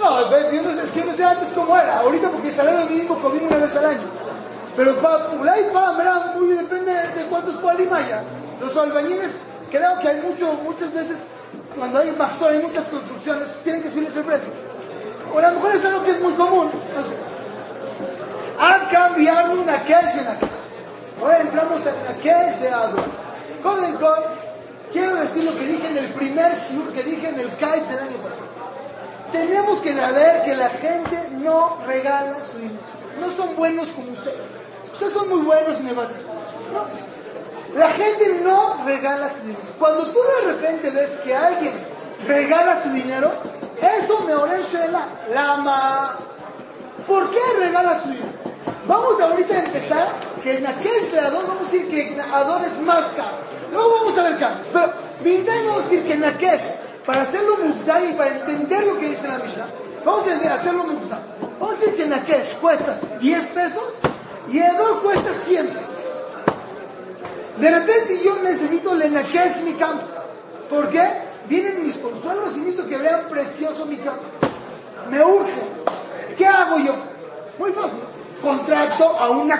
[0.00, 2.00] No, ve, yo no sé, es que no sé antes cómo era.
[2.00, 4.10] Ahorita porque el salario mínimo conviene una vez al año.
[4.76, 7.56] Pero para Pulay, para muy depende de cuántos
[7.92, 8.22] haya.
[8.60, 9.38] Los albañiles,
[9.70, 11.18] creo que hay mucho, muchas veces,
[11.76, 14.52] cuando hay pastor, hay muchas construcciones, tienen que subirles el precio.
[15.32, 17.16] O a lo mejor es algo que es muy común, no sé.
[18.58, 20.48] Han cambiado una cash en la cash.
[21.20, 23.04] Ahora entramos en la cash de agua.
[23.62, 24.24] Con el col,
[24.96, 27.98] quiero decir lo que dije en el primer shiur que dije en el kite del
[27.98, 28.48] año pasado.
[29.30, 32.80] Tenemos que saber que la gente no regala su dinero.
[33.20, 34.48] No son buenos como ustedes.
[34.94, 36.16] Ustedes son muy buenos me matan.
[36.72, 37.78] No.
[37.78, 39.64] La gente no regala su dinero.
[39.78, 41.74] Cuando tú de repente ves que alguien
[42.26, 43.32] regala su dinero,
[44.00, 46.16] eso me orece la lama.
[47.06, 48.32] ¿Por qué regala su dinero?
[48.86, 50.06] Vamos ahorita a empezar
[50.46, 53.38] que aquel creador vamos a decir que Ador es más caro.
[53.72, 54.68] Luego vamos a ver cambios.
[54.72, 54.92] Pero
[55.64, 56.62] vamos a decir que Nakesh,
[57.04, 59.66] para hacerlo Mufzar y para entender lo que dice la Mishnah,
[60.04, 61.18] vamos a hacerlo Mufzar.
[61.58, 63.82] Vamos a decir que Nakesh cuesta 10 pesos
[64.52, 65.90] y Ador cuesta 100 pesos.
[67.58, 70.06] De repente yo necesito le Nakesh mi campo.
[70.70, 71.08] ¿Por qué?
[71.48, 74.22] Vienen mis consuegros y necesito que vean precioso mi campo.
[75.10, 75.60] Me urge.
[76.38, 76.94] ¿Qué hago yo?
[77.58, 77.98] Muy fácil.
[78.40, 79.50] Contrato a un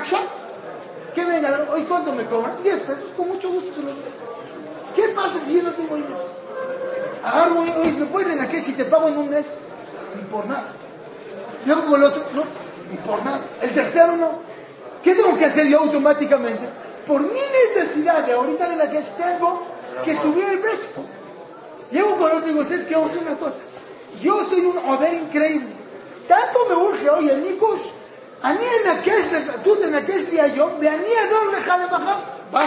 [1.16, 1.24] Naksha.
[1.24, 2.62] Que venga, hoy cuánto me cobran?
[2.62, 3.96] 10 pesos, con mucho gusto se lo doy.
[4.94, 6.36] ¿Qué pasa si yo no tengo dinero?
[7.26, 9.46] agarro y oye, ¿me puedes en si te pago en un mes?
[10.14, 10.68] Ni por nada.
[11.64, 12.44] Luego como el otro, no,
[12.90, 13.40] ni por nada.
[13.60, 14.40] El tercero no.
[15.02, 16.68] ¿Qué tengo que hacer yo automáticamente?
[17.06, 17.40] Por mi
[17.74, 19.66] necesidad de ahorita en la que tengo
[20.04, 20.88] que subir el precio.
[21.90, 22.94] Llego con otro y digo, ¿sabes qué?
[22.94, 23.58] Vamos a hacer una cosa.
[24.20, 25.68] Yo soy un joder increíble.
[26.26, 27.92] Tanto me urge, oye, Nikos,
[28.45, 32.19] אני אנקש, כתוב תנקש לי היום, ואני אדון לך למחר.
[32.51, 32.63] Va.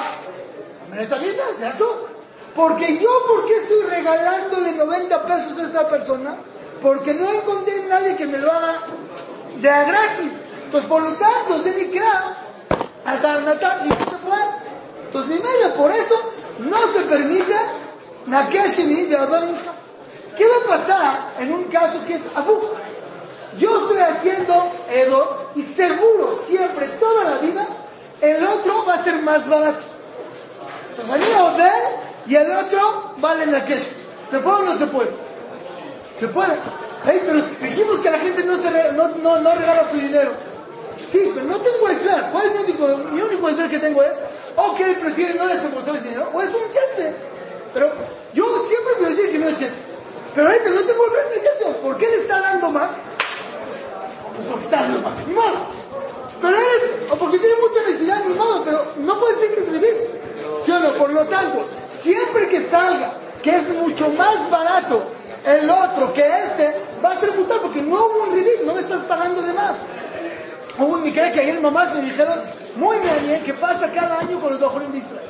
[0.98, 2.06] Está bien, se eso.
[2.54, 6.36] Porque yo, ¿por qué estoy regalándole 90 pesos a esta persona?
[6.80, 8.82] Porque no encontré nadie que me lo haga
[9.60, 10.32] de a gratis.
[10.64, 12.36] Entonces, por lo tanto, se le crea
[13.04, 14.44] a Garnatán y no se puede.
[15.06, 17.54] Entonces, mi medio, por eso, no se permite
[18.26, 19.56] Nakeshini de Adon
[20.36, 22.60] ¿Qué va a pasar en un caso que es Abu?
[23.57, 27.67] Yo estoy haciendo Edo y seguro, siempre, toda la vida,
[28.21, 29.83] el otro va a ser más barato.
[30.89, 31.83] Entonces, ahí Oder
[32.27, 33.79] y el otro vale la que
[34.29, 35.09] ¿Se puede o no se puede?
[36.19, 36.53] Se puede.
[37.03, 40.33] Hey, pero dijimos que la gente no, se no, no, no, regala su dinero.
[41.11, 42.29] Sí, pero no tengo eslar.
[42.31, 44.19] ¿Cuál es mi único, mi único que tengo es,
[44.55, 47.15] o que él prefiere no desembolsar el dinero, o es un cheque.
[47.73, 47.91] Pero
[48.33, 49.73] yo siempre voy a decir que no es cheque.
[50.35, 51.73] Pero ahorita no tengo otra explicación.
[51.81, 52.91] ¿Por qué le está dando más?
[54.49, 55.27] Porque está más.
[55.27, 55.79] Ni modo.
[56.41, 59.71] Pero es, o porque tiene mucha necesidad, ni modo, pero no puede decir que es
[59.71, 60.21] vivir.
[60.63, 60.93] ¿Sí o no?
[60.97, 61.65] Por lo tanto,
[62.01, 65.11] siempre que salga, que es mucho más barato
[65.45, 68.81] el otro que este, va a ser puta porque no hubo un ridículo, no me
[68.81, 69.77] estás pagando de más.
[70.77, 72.41] Hubo un que ayer mamás me dijeron,
[72.77, 75.27] muy bien, que pasa cada año con los Dojorim de Israel.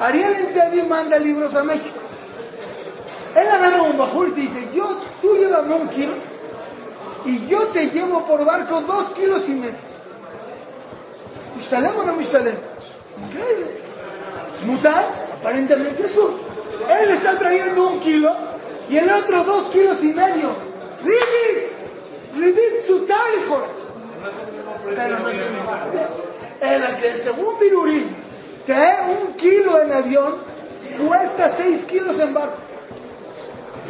[0.00, 1.98] Ariel Entevi manda libros a México.
[3.34, 6.14] Él agarra un bajul y dice, yo, tú llévame un kilo
[7.26, 9.74] y yo te llevo por barco dos kilos y medio.
[11.56, 12.56] ¿Mistalem o no mistalem?
[13.26, 13.80] Increíble.
[14.64, 15.06] Mutar,
[15.38, 16.38] aparentemente eso.
[16.88, 18.34] Él está trayendo un kilo
[18.88, 20.50] y el otro dos kilos y medio.
[21.02, 21.72] ¡Ribis!
[22.34, 23.04] ¡Ribis su
[24.94, 25.72] Pero no es el mismo.
[26.60, 28.16] El que según Pirurín,
[28.64, 30.36] que un kilo en avión
[31.06, 32.65] cuesta seis kilos en barco.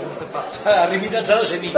[0.64, 1.72] Arribita el semi.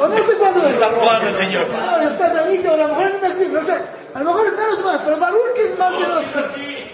[0.00, 1.66] O no sé cuándo está robando el señor.
[2.10, 3.72] Está tranquilo, a lo mejor no existe.
[4.14, 5.18] A lo mejor es menos más, pero
[5.54, 6.24] que es más de dos.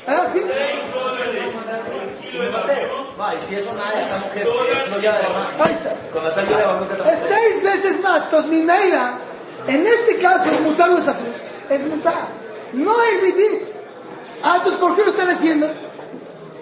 [0.07, 0.41] ¿Ah, sí?
[3.21, 4.47] Va, y si eso nada, esta mujer,
[4.91, 5.95] no ya de Ahí está.
[6.13, 8.23] Con la tal de Es seis veces más.
[8.25, 9.19] Entonces, mi meira,
[9.67, 11.27] en este caso, es mutar o es azul.
[11.69, 12.29] Es mutar.
[12.73, 13.67] No es vivir.
[14.43, 15.69] Ah, entonces, ¿por qué lo están haciendo?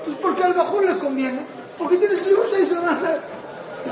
[0.06, 1.55] Pues porque al bajo le conviene.
[1.78, 3.20] Porque tiene su libros ahí se lo van a hacer.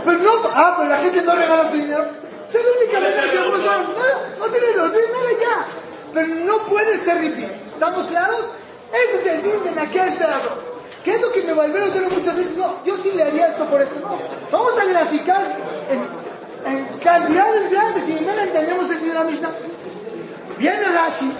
[0.05, 2.05] Pero no, ah, pues la gente no regala su dinero.
[2.53, 5.67] Es la única manera que vamos a no, no tiene los dinero ya.
[6.13, 7.53] Pero no puede ser repeat.
[7.73, 8.47] ¿Estamos claros?
[8.93, 10.75] Ese es el din de la que ha esperado.
[11.03, 12.57] ¿Qué es lo que me a hacer muchas veces?
[12.57, 14.01] No, yo sí le haría esto por esto.
[14.01, 14.19] No,
[14.51, 15.57] vamos a graficar
[15.91, 19.51] en, en cantidades grandes y no entendemos el de la Mishnah.
[20.57, 21.31] Viene Rashi,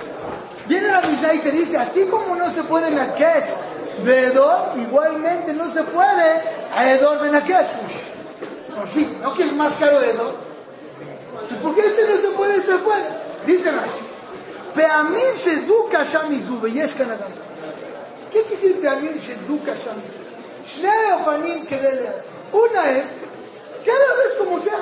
[0.67, 3.55] viene la Mishnah y te dice, así como no se puede en la Kesh
[4.03, 6.43] de Edom igualmente no se puede
[6.75, 7.43] a Edom Ben
[8.75, 10.33] Por fin, ¿no que es más caro de Edom?
[11.63, 13.05] Porque este no se puede, se puede.
[13.47, 14.05] Dice Rashi.
[14.75, 17.33] Peamim Shezuka Shamizu Beyeshkan Adam.
[18.31, 20.25] ¿Qué quiere decir Peamim Shezuka Shamizu?
[20.65, 22.25] Shnei Ofanim Kereleas.
[22.53, 23.09] Una es,
[23.85, 24.79] cada vez como sea.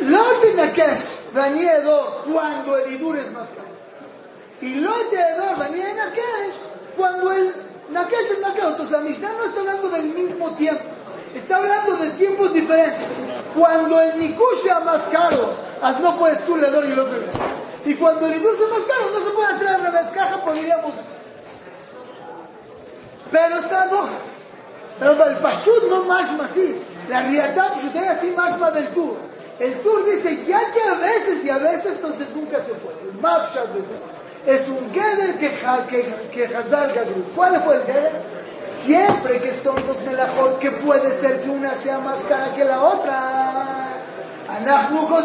[0.00, 3.68] Lord Benakesh, Daniel Edor, cuando el Idur es más caro.
[4.60, 7.54] Y Lord de Edor, Daniel Benakesh, cuando el
[7.90, 8.70] es más caro.
[8.70, 10.82] Entonces la Mishnah no está hablando del mismo tiempo.
[11.34, 13.08] Está hablando de tiempos diferentes.
[13.56, 15.56] Cuando el Nikush sea más caro,
[16.00, 17.16] no puedes tú le y el otro
[17.84, 20.10] Y cuando el Idur sea más caro, no se puede hacer al revés.
[20.12, 20.94] Caja podríamos.
[23.30, 24.12] Pero está roja.
[24.98, 26.80] Pero el Pashut no más así.
[27.08, 29.16] La realidad pues usted así más del tour.
[29.58, 33.02] El tour dice, ya que a veces y a veces, entonces nunca se puede.
[33.02, 33.68] El Mapshat
[34.46, 35.50] es un Geder que,
[35.88, 37.24] que, que Hazar Gadru.
[37.34, 38.12] ¿Cuál fue el Geder?
[38.64, 42.82] Siempre que son dos melajot, que puede ser que una sea más cara que la
[42.82, 44.00] otra.
[44.48, 45.24] Anachnu por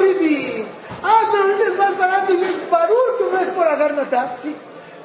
[0.00, 0.64] Ribi.
[1.02, 3.94] Ah, pero uno es más barato y es barur que no es por agar
[4.42, 4.56] Sí.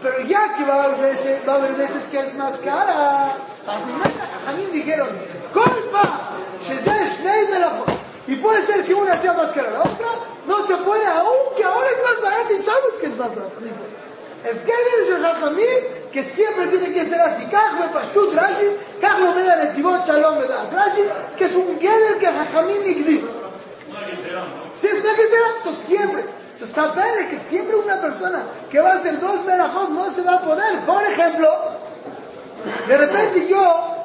[0.02, 3.38] Pero ya que va a haber veces, va a haber veces que es más cara.
[3.66, 5.08] A mí dijeron,
[5.52, 6.36] culpa,
[8.28, 10.08] y puede ser que una sea más cara que la otra,
[10.48, 13.08] no se puede, aunque ahora es más barata y sabes que
[14.46, 17.44] es que es el que siempre tiene que ser así.
[17.46, 18.68] Kaj Pashtut Rashi,
[19.02, 21.02] Kaj me da el Tibot Shalom me da Rashi,
[21.36, 23.28] que es un Geder que Jajamim Igdi.
[24.76, 25.04] Si es
[25.64, 26.26] pues siempre.
[26.54, 30.36] Entonces bien que siempre una persona que va a hacer dos melajot no se va
[30.36, 30.80] a poder.
[30.86, 31.50] Por ejemplo,
[32.88, 33.96] de repente yo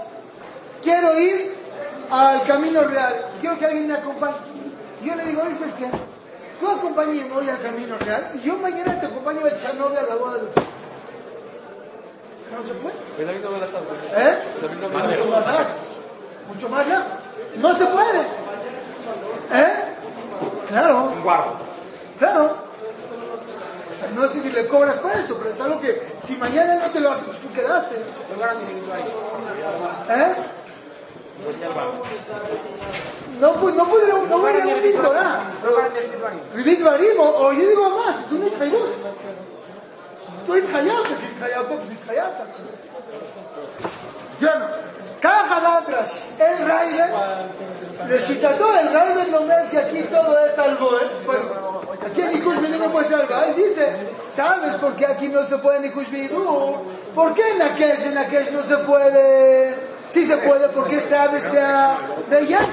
[0.83, 1.55] quiero ir
[2.11, 4.35] al camino real, quiero que alguien me acompañe.
[5.03, 5.87] Yo le digo, dices que
[6.61, 10.03] tú acompáñame hoy al camino real y yo mañana te acompaño a echar novia a
[10.03, 10.71] la boda de tu hijo".
[12.51, 12.97] No se puede.
[13.19, 13.33] Es la.
[13.33, 14.39] ¿Eh?
[14.61, 15.67] La misma Mucho más lejos.
[16.49, 16.87] Mucho más.
[17.57, 18.21] No se puede.
[19.53, 19.97] ¿Eh?
[20.69, 21.13] Claro.
[22.19, 22.71] Claro.
[23.91, 26.77] O sea, no sé si le cobras por eso, pero es algo que si mañana
[26.77, 27.97] no te lo haces, pues tú quedaste.
[30.11, 30.35] ¿Eh?
[33.40, 35.52] No, pues no puede, no puede un Torah.
[36.54, 38.94] Vivir Barim, o, o yo digo más, es un Itchayut.
[40.46, 42.36] Tú התחייבת, אז התחייבת, pues התחייבת.
[44.40, 44.66] ¿Sí o no?
[45.22, 47.12] ככה דעת רש"י, el רייבן,
[48.10, 51.08] לשיטתו el רייבן לומד que aquí todo es algo, ¿eh?
[51.26, 51.46] Bueno,
[52.06, 53.34] aquí en Nikush Bidur no puede ser algo.
[53.48, 53.86] Él dice,
[54.36, 56.82] ¿sabes por qué aquí no se puede Nikush Bidur?
[57.16, 59.89] ¿Por qué en Akesh, en Akesh no se puede?
[60.11, 62.67] Sí se puede porque sabe sea de Yeshua.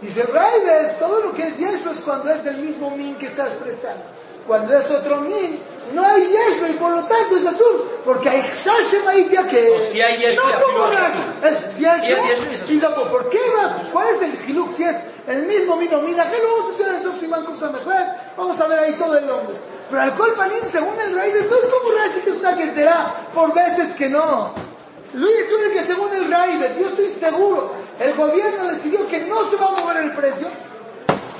[0.00, 3.50] Dice Raiber, todo lo que es Yeshua es cuando es el mismo min que estás
[3.62, 4.02] prestando.
[4.46, 5.58] Cuando es otro min,
[5.94, 7.90] no hay Yeshua y por lo tanto es azul.
[8.04, 9.70] Porque hay Shashem ahí que...
[9.70, 11.18] O si hay Yeshua, No, como que Rashi.
[11.42, 12.80] Es Si es Yeshua, Yeshua es y azul.
[12.80, 13.08] tampoco.
[13.10, 13.88] ¿Por qué va?
[13.92, 14.76] ¿Cuál es el Hiluk?
[14.76, 14.96] Si es
[15.26, 16.18] el mismo min o min.
[16.20, 18.36] Acá lo vamos a estudiar en Sof Simán Kuf Samechet.
[18.36, 19.54] Vamos a ver ahí todo el nombre.
[19.90, 23.14] Pero al Panim, según el Raiber, no es como Rashi que es una que será
[23.34, 24.63] por veces que no.
[25.14, 29.56] Luis Zurich, que según el Raiber, yo estoy seguro, el gobierno decidió que no se
[29.56, 30.48] va a mover el precio.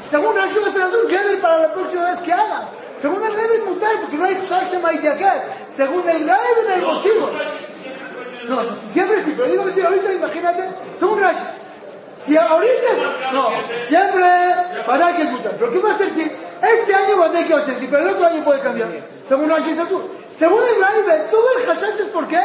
[0.09, 2.67] Según Rashi va a ser azul, para la próxima vez que hagas.
[2.99, 5.73] Según el Raiber, mutar, porque no hay Shashem y.
[5.73, 7.31] Según el Raiber, el motivo.
[8.49, 10.63] No, no, si siempre sí, pero digo que si ahorita, imagínate,
[10.99, 11.45] según Rashi.
[12.15, 13.49] Si ahorita, es- no,
[13.89, 14.25] siempre
[14.87, 15.57] para que es mutar.
[15.59, 18.05] Pero ¿qué va a hacer si este año va a tener que ser sí, pero
[18.09, 18.89] el otro año puede cambiar?
[19.25, 20.05] Según Rashi es azul.
[20.39, 22.39] Según el Raiber, todo el hashash es por qué?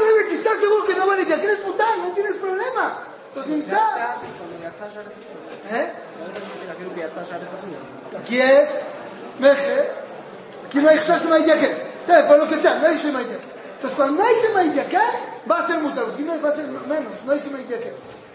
[0.00, 3.04] Raiber, si estás seguro que no van a decir que eres mutar, no tienes problema.
[3.28, 4.02] Entonces, ni sabe.
[8.18, 8.74] Aquí es
[9.38, 9.90] Meje,
[10.66, 11.88] aquí no hay José se me dice que.
[12.26, 13.58] Por lo que sea, no hay se me dice que.
[13.74, 14.98] Entonces, cuando no hay se que,
[15.48, 16.04] va a ser mutar.
[16.12, 17.94] Aquí no va a ser menos, no hay se que.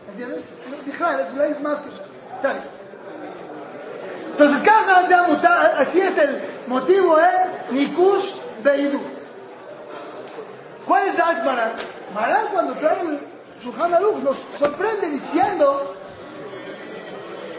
[0.10, 0.46] ¿Entiendes?
[0.78, 1.90] Es ley más que
[2.48, 2.64] bien.
[4.32, 7.66] Entonces, cada así es el motivo, ¿eh?
[7.72, 9.01] Nikush Beidu.
[10.87, 11.73] ¿Cuál es la Maran?
[12.15, 13.21] Maran cuando trae el
[13.61, 15.95] Shulchan Aruch nos sorprende diciendo,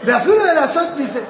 [0.02, 1.22] de afilo de la Sot dice,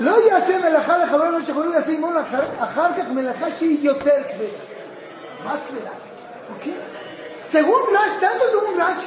[0.00, 4.72] לא יעשה מלאכה לחברו לא שיכולים לשים מול אחר, אחר כך מלאכה שהיא יותר כבדה.
[5.44, 5.90] más כבדה.
[6.52, 6.64] ¿Ok?
[7.44, 9.04] Según Rash, tanto según Rash,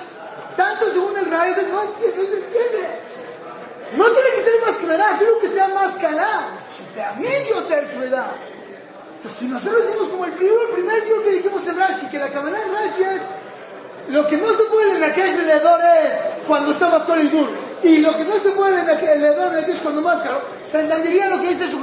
[0.56, 2.84] tanto según el Raider, no, entiende, no se entiende.
[3.98, 6.32] No tiene que ser más כבדה, quiero que sea más cala.
[6.96, 8.26] También יותר כבדה.
[9.21, 12.19] Entonces, si nosotros decimos como el primero, el primer dios que dijimos en Rashi, que
[12.19, 13.23] la cabana en Rashi es
[14.09, 16.15] lo que no se puede en aquel veledor es
[16.49, 17.51] cuando está más el dur.
[17.83, 20.41] Y lo que no se puede en veledor es cuando más caro.
[20.67, 21.79] Se entendería lo que dice su.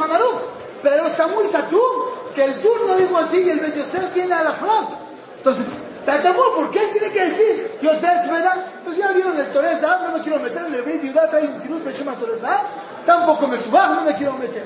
[0.81, 4.33] Pero está muy satur, que el dur no dijo así y el Ben Yosef viene
[4.33, 4.89] a la front.
[5.37, 5.67] Entonces,
[6.07, 7.71] Tatamó, ¿por qué él tiene que decir?
[7.83, 8.65] Yo te ¿verdad?
[8.77, 11.59] Entonces ya vieron el Toreza, no me quiero meter en el Brit Yudá, trae un
[11.61, 12.61] tirut, me llama Toreza,
[13.05, 14.65] tampoco me subajo, no me quiero meter.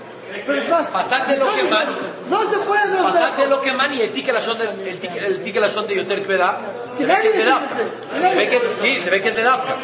[0.45, 1.87] pero es más, lo que man.
[2.29, 5.17] no se puede no lo que man y el tique la son de, el tique,
[5.17, 6.59] el la son de Yoter Kveda.
[6.95, 7.75] Se ve que es de Dafka.
[8.11, 9.75] Se ve que, sí, se ve que es de Dafka.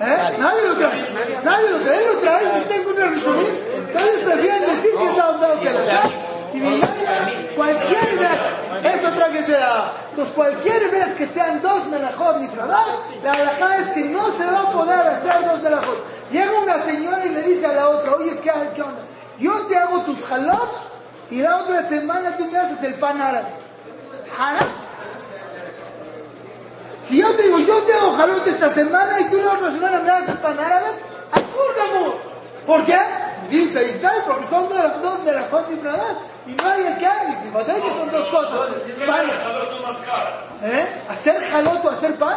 [0.00, 0.36] ¿Eh?
[0.38, 1.10] Nadie lo trae.
[1.42, 1.98] Nadie lo trae.
[1.98, 3.54] Él lo trae y está en contra de Rishonim.
[3.88, 6.10] Entonces prefieren decir que es la onda que la.
[6.52, 9.92] Y mi madre, cualquier vez, es otra que se da.
[10.10, 14.60] Entonces cualquier vez que sean dos melajot nifradat, la alajá es que no se va
[14.60, 16.04] a poder hacer dos melajot.
[16.30, 19.02] Llega una señora y le dice a la otra, oye, es que, ¿qué onda?
[19.38, 20.70] Yo te hago tus jalot
[21.30, 23.48] y la otra semana tú me haces el pan árabe.
[24.38, 24.68] ¿Haram?
[27.00, 30.00] Si yo te digo, yo te hago jalot esta semana y tú la otra semana
[30.00, 30.86] me haces pan árabe,
[31.32, 32.14] ¡Acúrdame!
[32.66, 32.98] ¿Por qué?
[33.50, 36.16] Dice Israel, porque son de las dos de la infradat.
[36.46, 37.32] Y no hay hay.
[37.44, 38.60] Y que son dos cosas.
[39.06, 39.30] Pan.
[40.62, 41.04] ¿Eh?
[41.08, 42.36] ¿Hacer jalot o hacer pan?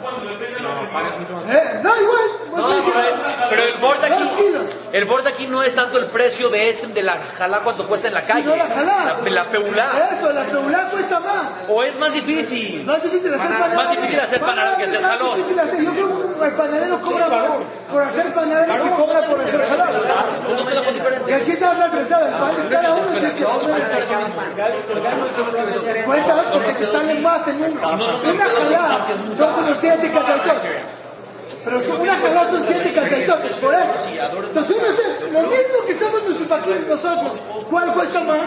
[0.00, 1.80] ¿Eh?
[1.82, 2.28] No, igual.
[2.56, 6.48] No, pero, pero el borde Dos aquí, el borde aquí no es tanto el precio
[6.48, 8.44] de Etzem de la jalá cuánto cuesta en la calle.
[8.44, 9.16] No la jalá.
[9.24, 10.08] La, la peulá.
[10.12, 11.58] Eso, la peulá cuesta más.
[11.68, 12.84] O es más difícil.
[12.84, 15.36] Más difícil hacer pan Más difícil hacer pan árabe que hacer es más jalot.
[15.36, 15.82] difícil hacer.
[15.84, 17.48] Yo creo que el panadero cobra más
[17.90, 19.60] por hacer panadero que cobra por hacer
[20.64, 23.82] muy Y aquí está la trenzada, el pan es cada uno tienes que comer
[25.88, 27.80] el Cuesta más porque te salen más en uno.
[27.80, 29.06] Una jalá
[29.36, 30.72] son como siete casaltones.
[31.64, 33.98] Pero una jalá son siete casaltones, por eso.
[34.46, 37.40] Entonces uno hace lo mismo que estamos nosotros, nosotros.
[37.68, 38.40] ¿Cuál cuesta más?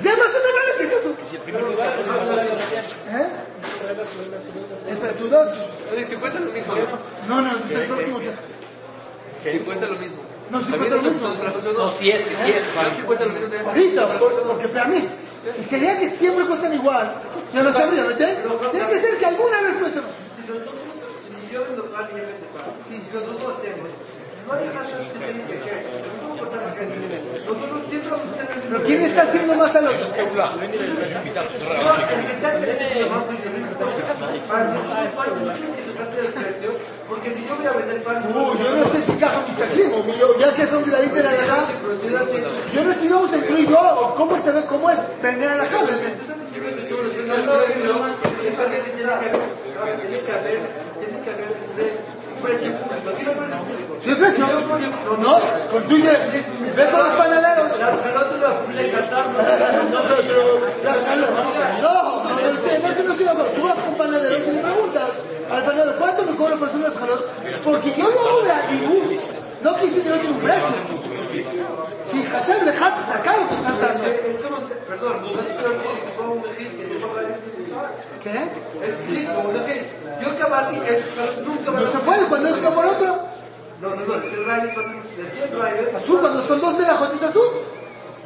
[0.00, 1.10] ¿Se más una que es eso?
[3.10, 3.26] ¿Eh?
[4.88, 5.50] Espera, Sudot.
[5.92, 6.74] Oye, si cuesta lo mismo.
[7.28, 8.18] No, no, ese es el próximo.
[9.42, 10.16] Si cuesta lo mismo.
[10.50, 11.28] No, si cuesta lo esos- mismo.
[11.78, 12.64] No, si es, que sí es,
[12.96, 15.08] Si cuesta lo mismo, Ahorita, por- porque para mí,
[15.56, 17.14] si sería que siempre cuestan igual,
[17.52, 18.34] yo lo sabría, ¿verdad?
[18.72, 20.10] Tiene que ser que alguna vez cueste más.
[20.44, 23.88] Si yo vendo pan y él vende pan, si los dos hacemos,
[24.46, 25.94] no hay hashtag que
[28.68, 30.06] Pero ¿quién está haciendo más al otro?
[37.08, 38.26] Porque yo voy a vender pan.
[38.26, 40.04] Uy, yo no sé si caja mis taclimos,
[40.38, 41.68] ya que son de la de la verdad.
[42.74, 45.48] Yo no sé si vamos a incluir yo, o cómo se ve, cómo es vender
[45.48, 45.64] a la
[49.74, 49.94] caja.
[54.00, 54.46] ¿Sí el precio?
[55.18, 56.28] No, con tu idea,
[56.76, 57.78] ve con los panaderos.
[60.82, 61.26] La salud.
[61.80, 63.50] No, no, no, sé, no, no estoy de acuerdo.
[63.52, 65.10] Tú vas con panaderos y le preguntas
[65.50, 67.30] al panadero, ¿cuánto me cobra por unas jalot?
[67.62, 69.18] Porque yo no hago de ningún,
[69.62, 70.68] no quise que no tiene un precio.
[72.06, 74.04] Si Hashem le jata, que estás dando.
[74.88, 77.24] Perdón, ¿no que fue un mejil que te fue a
[78.22, 78.52] ¿Qué es?
[79.04, 79.86] Un mejil.
[80.22, 80.80] Yo cabalí,
[81.44, 83.18] nunca me No se puede cuando es uno por otro.
[83.80, 87.48] No, no, no, el el Riley, Azul, cuando son dos melajotes azul.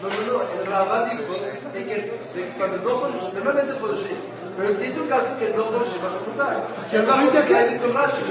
[0.00, 1.34] No, no, no, el Rabá dijo
[1.74, 4.14] de que, de que cuando no fue, normalmente fue así,
[4.56, 6.88] pero se hizo un caso que no fue se va a.
[6.90, 7.72] ¿Que el el Riley dijo qué?
[7.72, 8.22] que con Rashi.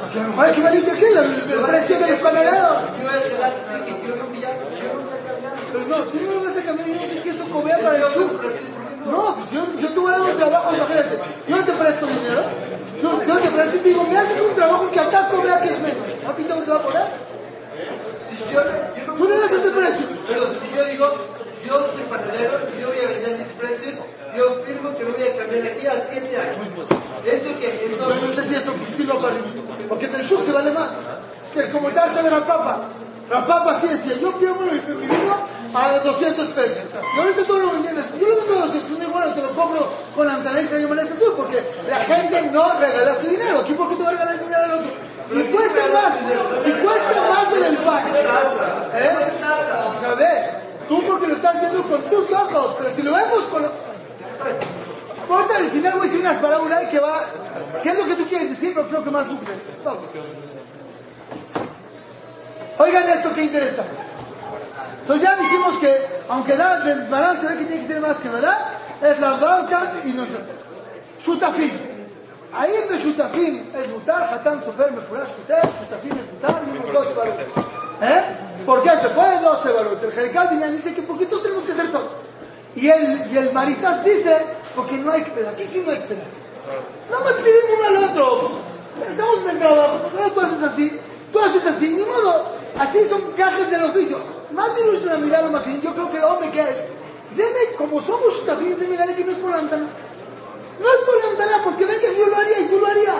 [0.00, 2.78] Porque a lo mejor que venir de aquí, el, el precio de los panaderos.
[3.00, 5.54] Yo es el arte que yo no a, a.
[5.72, 7.96] Pero no, tú no lo vas a cambiar, yo no sé si esto cobea para
[7.96, 8.40] el sur.
[9.10, 11.18] No, pues yo, yo te voy a dar un trabajo, imagínate.
[11.48, 12.42] Yo no te presto dinero.
[13.02, 15.70] Yo, yo te presto y te digo, me haces un trabajo que acá cobra que
[15.70, 16.24] es menos.
[16.26, 17.02] ¿A pinta se va a poner?
[18.28, 20.06] Si yo, yo no, Tú le das ese precio.
[20.26, 21.06] perdón, si yo digo,
[21.66, 23.94] yo soy panadero yo voy a vender mis precios,
[24.36, 26.88] yo firmo que me voy a cambiar de aquí a 7 años.
[27.24, 29.36] Eso que, Yo no sé si eso sirve para
[29.88, 30.90] Porque en el sur se vale más.
[31.42, 32.88] Es que como darse de la papa.
[33.30, 36.78] La papa sí decía, yo quiero mi vino a 200 pesos.
[37.16, 38.18] Y ahorita todo lo vendían así.
[38.20, 41.34] Yo lo vendo a 200, un igual te lo compro con Antanexa y Amanece Azul,
[41.36, 43.60] porque la gente no regala su dinero.
[43.60, 44.90] ¿Aquí por qué te va a regalar el dinero al otro?
[45.22, 46.14] Si cuesta más,
[46.64, 48.02] si cuesta más del pan,
[48.94, 49.16] ¿eh?
[50.00, 50.50] ¿Sabes?
[50.88, 53.64] Tú porque lo estás viendo con tus ojos, pero si lo vemos con...
[55.28, 57.24] Ahorita al final voy a decir unas parábolas que va...
[57.82, 58.72] ¿Qué es lo que tú quieres decir?
[58.74, 59.28] Pero creo que más.
[59.84, 60.04] Vamos.
[62.78, 64.07] Oigan esto, qué interesante.
[65.00, 68.28] Entonces ya dijimos que, aunque da del balance ve que tiene que ser más que
[68.28, 68.58] verdad,
[69.02, 70.58] es la banca y nosotros.
[71.20, 71.70] Shutafim.
[72.52, 77.14] Ahí el Shutafim es mutar, Hatam Sofer, Mefurash Kuter, Shutafim es mutar, y unos 12
[77.14, 77.46] valores.
[78.00, 78.22] ¿Eh?
[78.64, 80.16] ¿Por qué se puede 12 valores?
[80.16, 82.08] El Binyan dice que porque todos tenemos que hacer todo.
[82.74, 85.48] Y el, y el Maritat dice, porque no hay que pedir.
[85.48, 86.24] Aquí sí no hay que pedir.
[87.10, 88.50] No me piden uno al otro.
[89.08, 90.00] Estamos en el trabajo,
[90.34, 90.98] tú haces así,
[91.32, 92.52] tú haces así, ni modo.
[92.78, 94.20] Así son gajes de los vicios.
[94.58, 95.80] Más bien es una mirada más bien.
[95.80, 99.38] Yo creo que el hombre que es, como somos shutafim, Zeme gane que no es
[99.38, 99.86] por la ventana.
[100.80, 103.14] No es por la ventana, porque ven que yo lo haría y tú lo harías.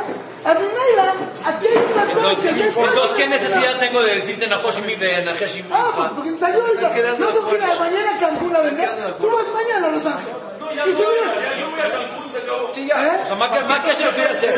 [0.44, 1.14] A Rumeila,
[1.44, 5.24] aquí hay un matzón que se Entonces, ¿qué necesidad tengo de decirte Nahosh mi de
[5.24, 5.70] Nahesh mi?
[5.72, 6.96] Ah, pues porque me salió ahorita.
[6.96, 9.14] Yo tengo que ir a mañana a Cancún a vender.
[9.20, 10.36] Tú vas mañana a Los Ángeles.
[10.86, 13.20] Y si vienes, Sí, ya.
[13.24, 13.58] O sea, más que,
[13.90, 14.54] hacer lo voy a hacer.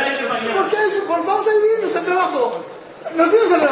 [0.57, 0.77] ¿por qué?
[1.07, 2.51] Por- vamos a dividirnos el trabajo.
[3.17, 3.63] Nos dimos el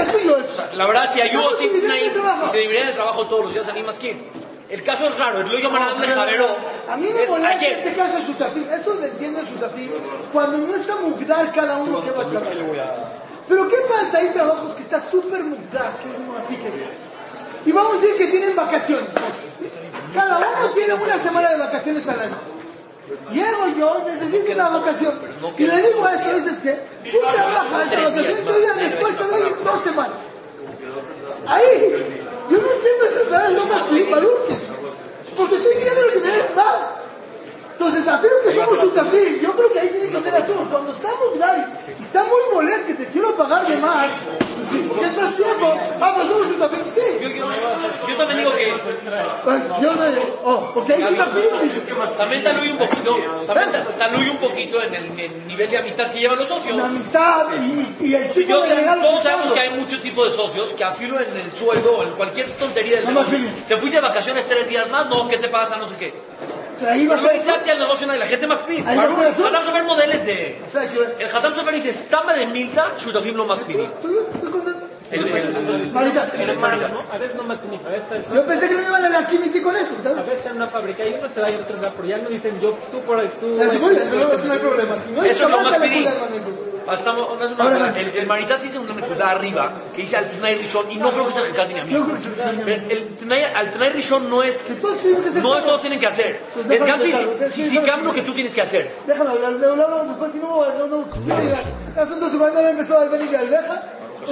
[0.00, 0.36] esto y yo.
[0.74, 2.46] La verdad, si ayudo, a si, dividir el trabajo.
[2.46, 4.46] si se dividiera el trabajo todos los días, ¿a más quién?
[4.68, 6.46] El caso es raro, el lo llaman a Javero.
[6.88, 8.68] A mí me Es molesta este caso de Shutafim.
[8.70, 9.90] Eso lo entiendo Shutafim.
[10.32, 13.22] Cuando no está mugdar cada uno que va a trabajar.
[13.48, 14.18] Pero ¿qué pasa?
[14.18, 16.90] Hay trabajos que está súper mugdar, que uno así que sea.
[17.64, 19.08] Y vamos a decir que tienen vacaciones.
[20.12, 22.55] Cada uno tiene una semana de vacaciones al año.
[23.32, 25.20] Llego yo, necesito una vacación.
[25.56, 29.24] Y le digo a esto, dices que tú trabajas esta vacación, tú ya después te
[29.24, 30.18] doy dos semanas.
[31.46, 31.92] Ahí,
[32.50, 34.04] yo no entiendo esas ganas, no me
[35.36, 37.05] Porque tú entiendes lo que me des más.
[37.78, 39.40] Entonces, afirmo que son somos shutafim.
[39.42, 40.66] Yo creo que ahí tiene que ser azul.
[40.70, 41.62] Cuando está Mugdari
[41.98, 44.08] y está muy molesto que te quiero pagar de más,
[44.88, 45.74] porque es más tiempo.
[46.00, 46.80] Ah, pues somos shutafim.
[46.90, 47.00] Sí.
[48.08, 48.74] Yo también digo que
[49.44, 50.02] Pues yo no,
[50.44, 51.94] oh, porque ahí shutafim dice.
[52.16, 53.16] también taluye un poquito,
[53.46, 56.48] también ta- taluye un poquito en el, en el nivel de amistad que llevan los
[56.48, 56.74] socios.
[56.78, 60.30] La amistad y, y el chico Yo de todos que sabemos que hay muchos tipos
[60.30, 63.38] de socios que afilo en el sueldo o en cualquier tontería del No negocio.
[63.68, 65.76] Te fuiste de vacaciones tres días más, no, ¿qué te pasa?
[65.76, 66.14] No sé qué.
[66.76, 68.84] O sea, ahí va a Pero ser ahí salte al negocio y la gente McPhee.
[68.86, 69.46] Ahí va a ser azul.
[69.46, 70.62] Hatam Sofer modelos de...
[70.66, 70.98] O sea, que...
[70.98, 71.30] El
[75.12, 79.08] Lo el- Marita, A veces no matini, a veces yo pensé que no iban a
[79.08, 79.94] las químicas con eso.
[80.00, 80.16] a ¿sabes?
[80.18, 82.18] veces está en una fábrica y uno se va y otro se va, pero ya
[82.18, 83.46] no dicen yo, tú por ahí, tú.
[83.60, 84.96] Eso no, eso no hay problema.
[84.96, 85.56] Si no hay Eso lo
[86.88, 90.18] Ah, Estamos, no es una Ahora, el, el Maritat dice una nekuda arriba que dice
[90.18, 93.90] al Tnai Rishon y no creo que sea a que es el Tnai- al Tnai
[93.90, 96.40] Rishon no es, Que todos tienen que ser no es todos tienen que hacer.
[96.54, 98.88] Pues Es déjame Gam si si sí, Gam lo que tú tienes que hacer.
[99.04, 101.64] Déjame hablar, le hablamos después, si no, no, no, sí, ya.
[101.96, 103.00] Ya son dos semanas, no empezó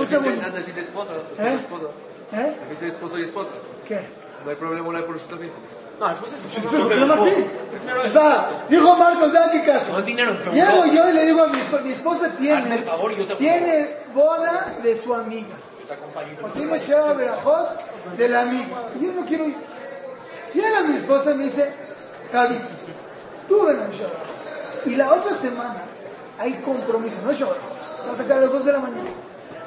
[0.02, 0.18] aldeja.
[0.18, 0.60] Un segundo.
[0.66, 1.54] Dice esposa, ¿Eh?
[1.54, 1.86] esposa.
[2.32, 2.56] ¿Eh?
[2.70, 3.50] Dice esposo y esposa.
[3.86, 4.00] ¿Qué?
[4.44, 5.52] No hay problema, no hay por también.
[5.98, 6.32] No, después
[6.72, 7.50] no me pide.
[8.16, 9.92] Va, dijo Marcos, vea qué caso.
[9.92, 10.92] No es dinero, pero Llego no.
[10.92, 13.34] yo y le digo a mi esposa, mi esposa tiene, el favor y yo te
[13.36, 15.54] tiene boda de su amiga.
[16.42, 18.88] O tiene Sheva Berajot de la amiga.
[19.00, 19.56] Yo no quiero ir.
[20.52, 21.72] Llega mi esposa y me dice,
[22.32, 22.58] Gaby,
[23.48, 24.92] tú ven a mi.
[24.92, 25.76] Y la otra semana
[26.38, 28.08] hay compromiso, no es Sheva Berajot.
[28.08, 29.10] Va a sacar a las 2 de la mañana.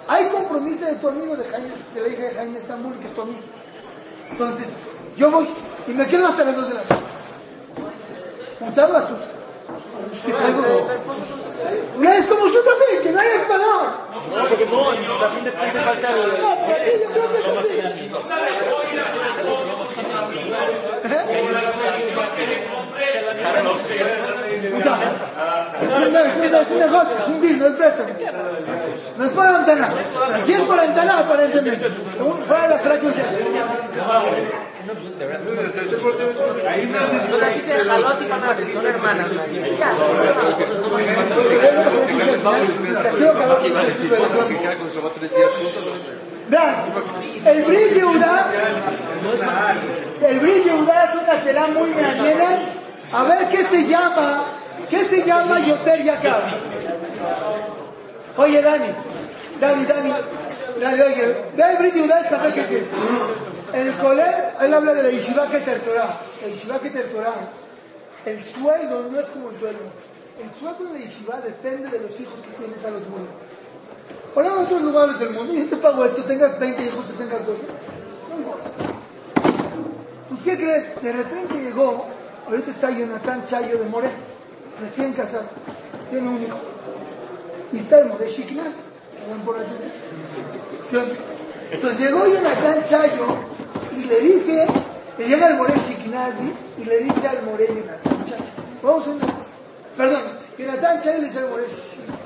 [0.08, 3.14] Hay compromiso de tu amigo de Jaime, de la hija de Jaime Estambul, que es
[3.14, 3.40] tu amigo.
[4.32, 4.68] Entonces,
[5.18, 5.48] yo voy
[5.88, 7.08] y me quedo hasta las 2 de la mañana.
[8.60, 9.37] Montado a sus.
[11.98, 15.80] No es como yo también, que nadie es para No, porque no, en Shutafim depende
[15.82, 16.42] falta el...
[16.42, 17.02] No, ¿por qué?
[17.04, 18.10] Yo creo que es así.
[24.74, 24.98] Puta.
[25.82, 28.10] Es un, negocio, es un deal, no es préstamo.
[29.18, 29.90] No es para ventana.
[30.36, 31.90] Aquí es para ventana, aparentemente.
[32.12, 33.16] Según fuera las prácticas.
[34.88, 34.96] Son
[37.44, 39.28] aquí de jalot y pasan, son hermanas.
[39.78, 39.94] Ya,
[44.48, 46.12] Que queda con Shabbat tres días juntos.
[46.50, 46.86] Vean,
[47.46, 48.50] el Brit Yehuda,
[50.22, 52.60] el Brit Yehuda es una será muy mañana.
[53.12, 54.46] A ver qué se llama,
[54.90, 56.44] qué se llama Yoter Yakar.
[58.38, 58.88] Oye, Dani,
[59.60, 60.14] Dani, Dani,
[60.80, 62.88] Dani, oye, ve el Brit Yehuda, sabe qué tiene.
[63.74, 66.18] El Colel, él habla de la Yeshiva Keter Torah.
[66.44, 67.36] El Yeshiva Keter Torah,
[68.26, 69.80] el sueldo no es como el sueldo.
[70.42, 73.28] El sueldo de la Yeshiva depende de los hijos que tienes a los muros.
[74.36, 77.46] Ahora en otros lugares del mundo, yo te pago esto, tengas 20 hijos o tengas
[77.46, 77.62] 12.
[78.30, 78.70] No importa.
[80.30, 81.02] Pues, ¿qué crees?
[81.02, 82.06] De repente llegó,
[82.48, 84.12] ahorita está Jonathan Chayo de More,
[84.80, 85.46] recién casado,
[86.10, 86.58] tiene un hijo.
[87.74, 88.76] Y está More Shiknas,
[89.28, 89.68] que por allá.
[90.90, 90.98] ¿Sí?
[91.72, 93.26] Entonces llegó Jonathan Chayo
[93.98, 94.66] y le dice,
[95.18, 98.44] le llega al More Shiknazi y le dice al More Jonathan Chayo,
[98.82, 99.50] vamos a una cosa.
[99.98, 100.22] Perdón,
[100.58, 102.18] Jonathan Chayo le dice al More Shiknazi,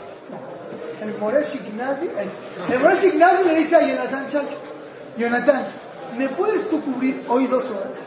[1.02, 4.50] el Moresh Ignazi, es- el Moresh Ignazi le dice a Jonathan Chayo,
[5.18, 5.66] Jonathan,
[6.16, 7.98] ¿me puedes tú cubrir hoy dos horas?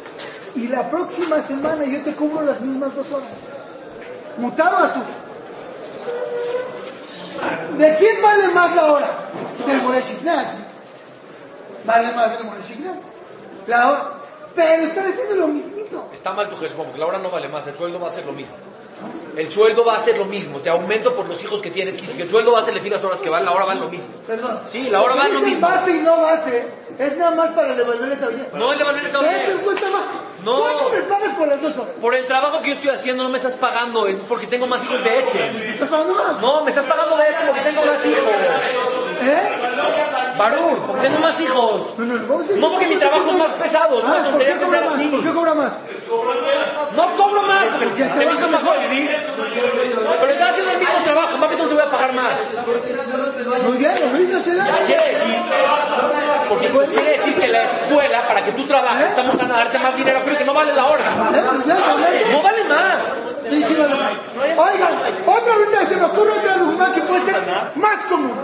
[0.55, 3.27] Y la próxima semana yo te cubro las mismas dos horas.
[4.37, 5.01] Mutado a su.
[7.79, 9.11] ¿De quién vale más la hora?
[9.67, 10.57] Del Moresh Ignazi.
[11.85, 13.05] Vale más del Moresh Ignazi.
[13.67, 14.11] La hora.
[14.55, 16.09] Pero están haciendo lo mismito.
[16.13, 18.25] Está mal tu Jesús, porque la hora no vale más, el sueldo va a ser
[18.25, 18.55] lo mismo.
[19.37, 22.23] El sueldo va a ser lo mismo, te aumento por los hijos que tienes, si
[22.23, 24.15] el sueldo va a ser las horas que van, la hora va lo mismo.
[24.25, 24.61] Perdón.
[24.69, 25.67] Sí, la hora Lo va que lo mismo.
[25.67, 26.65] base y no base
[26.97, 28.47] es nada más para devolverle todavía.
[28.55, 29.43] No es devolverle todavía.
[29.43, 30.05] Eso cuesta más.
[30.45, 30.61] No.
[30.61, 31.95] ¿Cuánto me pagas por las dos horas?
[32.01, 34.85] Por el trabajo que yo estoy haciendo no me estás pagando, es porque tengo más
[34.85, 35.55] hijos de Excel.
[35.55, 36.41] ¿Me estás pagando más?
[36.41, 38.23] No, me estás pagando de Excel porque tengo más hijos.
[39.23, 40.37] ¿Eh?
[40.39, 41.95] Barur, porque tengo más hijos.
[41.99, 44.57] No, no, no, vamos a No porque mi trabajo es más pesado, Ah, ¿por qué
[44.61, 44.95] cobra más?
[44.95, 45.09] así.
[45.09, 45.73] ¿Por qué cobra más?
[46.97, 48.75] No cobro más, porque te visto mejor.
[50.21, 52.35] Pero estás haciendo el mismo trabajo, ¿para qué te voy a pagar más?
[53.67, 54.65] Muy bien, ahorita se la...
[54.65, 55.37] Quiere decir,
[56.49, 59.97] porque pues quiere decir que la escuela, para que tú trabajes, estamos ganando darte más
[59.97, 61.05] dinero, pero que no vale la hora.
[61.05, 61.45] ¿Eh?
[61.49, 62.33] Pues ya, ya, ya.
[62.33, 63.03] No vale más.
[63.49, 63.95] Sí, sí, vale.
[64.57, 64.95] Oigan,
[65.27, 67.37] otra ahorita se me ocurre otra dogma que puede ser
[67.77, 68.35] más común.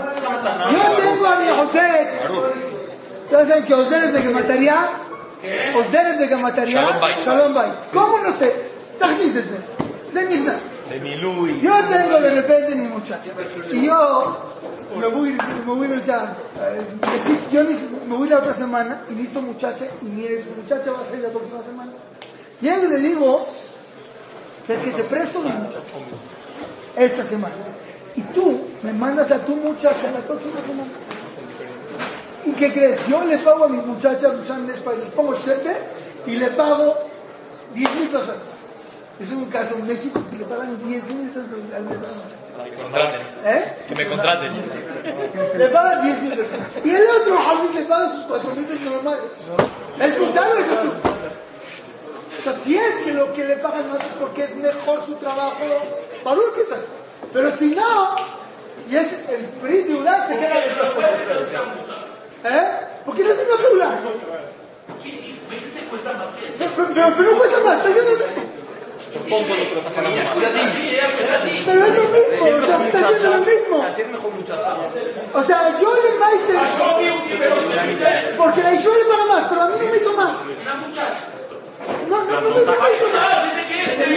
[1.71, 2.09] José.
[3.31, 4.89] Ya saben que Osderet de Gemataría,
[5.75, 6.87] Osderet de Gemataría,
[7.23, 7.71] Shalom Bay.
[7.93, 8.53] ¿Cómo no sé?
[10.29, 10.61] Mis nas.
[10.89, 11.59] De.
[11.61, 13.31] Yo tengo de repente mi muchacha.
[13.63, 14.51] Si yo
[14.95, 15.31] me voy,
[15.65, 16.85] me voy ahorita, eh,
[17.51, 21.05] yo me voy la otra semana y listo muchacha y mi ex muchacha va a
[21.05, 21.93] salir la próxima semana.
[22.61, 23.41] Y a él le digo,
[24.65, 25.81] ¿Sabes que te presto mi muchacho?
[26.95, 27.55] Esta semana.
[28.15, 30.91] Y tú me mandas a tu muchacha la próxima semana.
[32.45, 33.07] ¿Y qué crees?
[33.07, 35.75] Yo le pago a mi muchacha, Lucian Nespa, le pongo cheque
[36.25, 36.97] y le pago
[37.73, 38.35] 10 mil pesos.
[39.19, 42.13] Es un caso en México que le pagan 10 mil pesos al mes a la
[42.13, 42.63] muchacha.
[42.63, 43.21] Que me contraten.
[43.45, 43.75] ¿Eh?
[43.87, 44.53] Que me contraten.
[45.57, 46.59] Le pagan 10 mil pesos.
[46.83, 49.21] Y el otro así le paga sus 4 mil pesos normales.
[49.99, 50.67] ¿Es brutal o es?
[52.39, 55.13] O sea, si es que lo que le pagan más es porque es mejor su
[55.15, 55.63] trabajo,
[56.23, 56.87] valor que es así.
[57.31, 58.15] Pero si no,
[58.89, 60.69] y es el PRI de UDA se queda de
[62.43, 62.67] ¿Eh?
[63.05, 63.99] Porque no es una pula.
[66.57, 68.51] Pero, pero, pero no cuesta más, está haciendo lo mismo.
[71.65, 73.85] Pero es lo mismo, o sea, está haciendo lo mismo.
[75.33, 76.59] O sea, yo le Meiser,
[78.37, 80.37] porque la Ishua le paga más, pero a mí no me hizo más.
[82.09, 83.43] No, no, no me hizo más.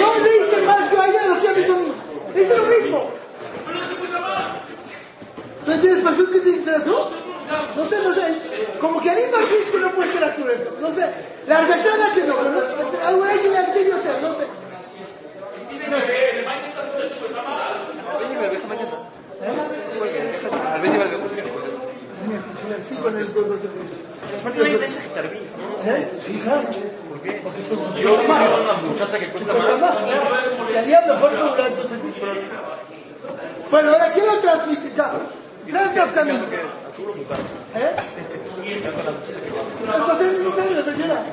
[0.01, 1.93] No le hice más yo a ella lo que ella me hizo a mí.
[2.35, 3.11] Le hice lo mismo.
[5.67, 6.05] ¿No entiendes?
[6.05, 6.91] ¿Para qué tiene que ser así?
[7.77, 8.23] No sé, no sé.
[8.81, 10.77] Como que a mí me que no puede ser así esto.
[10.81, 11.07] No sé.
[11.47, 13.59] La argallana que no, pero algo hay que le
[14.21, 14.47] no sé.
[15.91, 16.45] No sé.
[20.83, 21.75] Miércoles.
[22.89, 23.97] Sí, con el cuerpo que dice.
[25.87, 26.13] ¿Eh?
[26.19, 26.63] Sí, claro.
[27.09, 27.41] ¿Por qué?
[27.43, 29.99] Porque son Yo quiero una muchacha que cuesta Cuesta más.
[31.35, 32.01] cobrar, entonces.
[33.71, 34.93] Bueno, ahora quiero transmitir.
[35.67, 36.43] Tres caminos.
[36.97, 37.97] ¿Eh?
[39.87, 41.27] No, va a ser no sabe de verdad.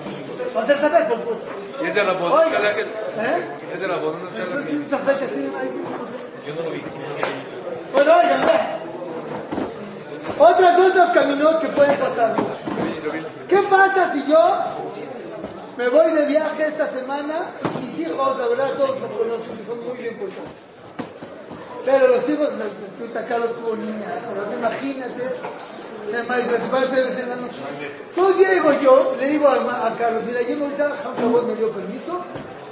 [0.56, 1.46] Va a ser saber compuesto.
[1.82, 2.02] Y es de.
[2.02, 2.06] ¿Eh?
[3.74, 4.42] Es de la voz, no sé.
[4.42, 6.16] Entonces, un zafete así, ay, no sé.
[6.48, 6.82] Yo no lo vi.
[7.94, 8.42] Bueno, oigan.
[10.40, 12.36] Otras dos caminos que pueden pasar.
[13.48, 14.56] ¿Qué pasa si yo
[15.78, 17.52] me voy de viaje esta semana?
[17.82, 20.71] Mis hijos, la verdad, todos me conocen, que son muy bien portados.
[21.86, 22.50] Pero los hijos,
[23.00, 25.24] puta Carlos tuvo niñas, ahora imagínate.
[26.12, 27.56] La noche.
[28.10, 32.22] Entonces llego yo, le digo a, Carlos, mira, yo ahorita, Hamza me dio permiso,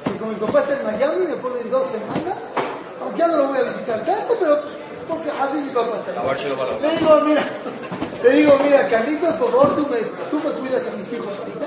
[0.03, 2.53] que como mi papá está en Miami, me puedo ir dos semanas,
[3.01, 4.60] aunque ya no lo voy a visitar tanto, pero
[5.07, 6.22] porque así mi papá está
[6.82, 7.43] Le digo, mira,
[8.24, 9.97] le digo, mira, Carlitos, por favor, tú me,
[10.30, 11.66] tú me cuidas a mis hijos ahorita.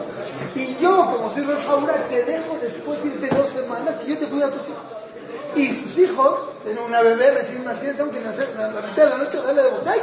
[0.55, 4.27] Y yo, como soy Rosh Haura, te dejo después irte dos semanas y yo te
[4.27, 5.02] cuido a tus hijos.
[5.55, 9.11] Y sus hijos, tienen una bebé recién nacida, tengo que nacer a la mitad de
[9.11, 10.03] la noche darle de botella.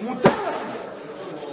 [0.00, 0.54] Mutarlas.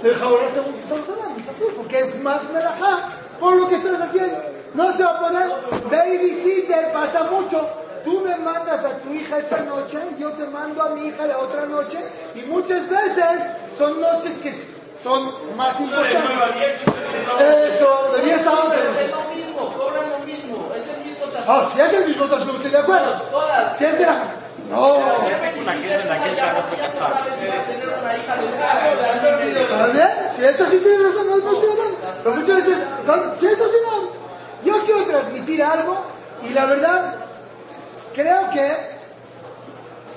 [0.04, 4.02] El Haura según estamos hablando, es azul, porque es más melajá por lo que estás
[4.02, 4.38] haciendo.
[4.74, 5.52] No se va a poder.
[5.90, 7.68] Babysitter pasa mucho.
[8.04, 11.40] Tú me mandas a tu hija esta noche, yo te mando a mi hija la
[11.40, 11.98] otra noche,
[12.36, 14.54] y muchas veces son noches que
[15.02, 16.82] son más importantes.
[17.72, 18.78] Eso, de 10 a 11.
[21.48, 23.22] Ah, si es el mismo tasco, estoy de acuerdo.
[23.78, 24.34] Si es melajá.
[24.70, 24.96] No.
[29.60, 30.10] ¿Está bien?
[30.36, 31.98] Si esto sí tiene razón, no, no estoy hablando.
[32.24, 34.26] Pero muchas veces, no, si esto sí no.
[34.64, 36.04] Yo quiero transmitir algo
[36.44, 37.16] y la verdad,
[38.16, 38.76] creo que,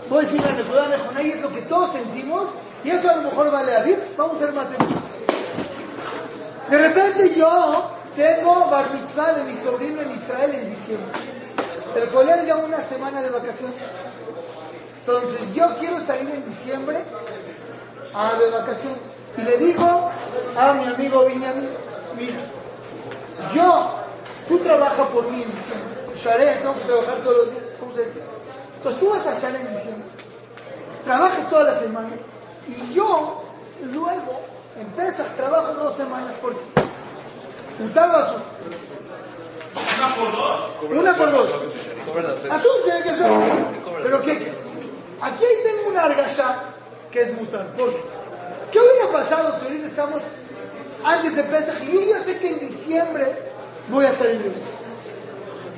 [0.09, 2.49] voy a decir la Nekudah de Jonay, es lo que todos sentimos
[2.83, 3.99] y eso a lo mejor vale a Dios.
[4.17, 5.03] Vamos a ser matemáticos.
[6.71, 11.21] De repente yo tengo bar mitzvah de mi sobrino en Israel en diciembre.
[11.95, 13.77] El colega una semana de vacaciones.
[14.99, 16.99] Entonces yo quiero salir en diciembre
[18.13, 18.99] a de vacaciones.
[19.37, 20.11] Y le digo
[20.57, 21.71] a mi amigo Benjamin,
[22.19, 22.41] mira,
[23.55, 23.95] yo,
[24.49, 26.17] tú trabajas por mí en diciembre.
[26.17, 27.65] Sharé, tengo que trabajar todos los días.
[27.79, 28.21] ¿Cómo se dice?
[28.79, 30.09] Entonces tú vas a Sharé en diciembre.
[31.05, 32.11] Trabajas toda la semana.
[32.67, 33.45] Y yo,
[33.93, 34.41] luego,
[34.77, 36.89] empiezas, trabajo dos semanas por ti.
[37.81, 38.37] Un tal vaso.
[40.91, 41.51] Una por dos.
[42.51, 43.31] Azul tiene que ser.
[44.03, 44.53] Pero ¿qué?
[45.21, 46.63] Aquí tengo una argasha
[47.11, 47.67] que es mutar.
[47.75, 48.03] ¿Por qué?
[48.71, 50.23] ¿Qué hubiera pasado si ahorita estamos
[51.05, 53.53] antes de Pesach y yo sé que en diciembre
[53.89, 54.59] voy a salir viaje?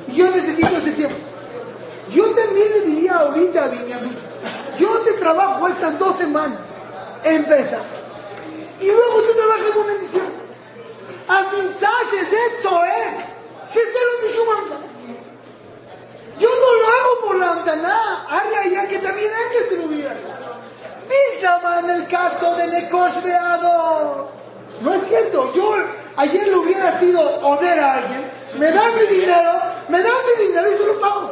[0.09, 1.16] Y yo necesito ese tiempo.
[2.11, 4.18] Yo también le diría ahorita a Benjamín,
[4.78, 6.59] yo te trabajo estas dos semanas
[7.22, 7.82] en Pesach
[8.80, 10.49] y luego tú trabajas una en diciembre.
[11.30, 13.13] הנמצא שזה צועק,
[13.68, 14.86] שזה לא משום המתנה.
[16.38, 18.28] Yo no lo hago por la amtaná,
[18.70, 20.13] ya que también antes se lo hubiera
[21.09, 24.32] Bishama en el caso de Nekosh Beado.
[24.82, 25.76] No es cierto, yo
[26.18, 29.53] ayer le hubiera sido oder a alguien, me dan mi dinero,
[29.88, 31.32] me dan mi dinero y se lo pago.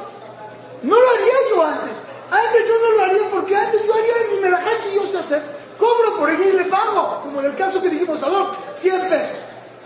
[0.83, 1.97] No lo haría yo antes.
[2.31, 5.43] Antes yo no lo haría porque antes yo haría mi melajá que yo sé hacer.
[5.77, 7.21] Cobro por ella y le pago.
[7.23, 9.37] Como en el caso que dijimos, Ador, 100 pesos.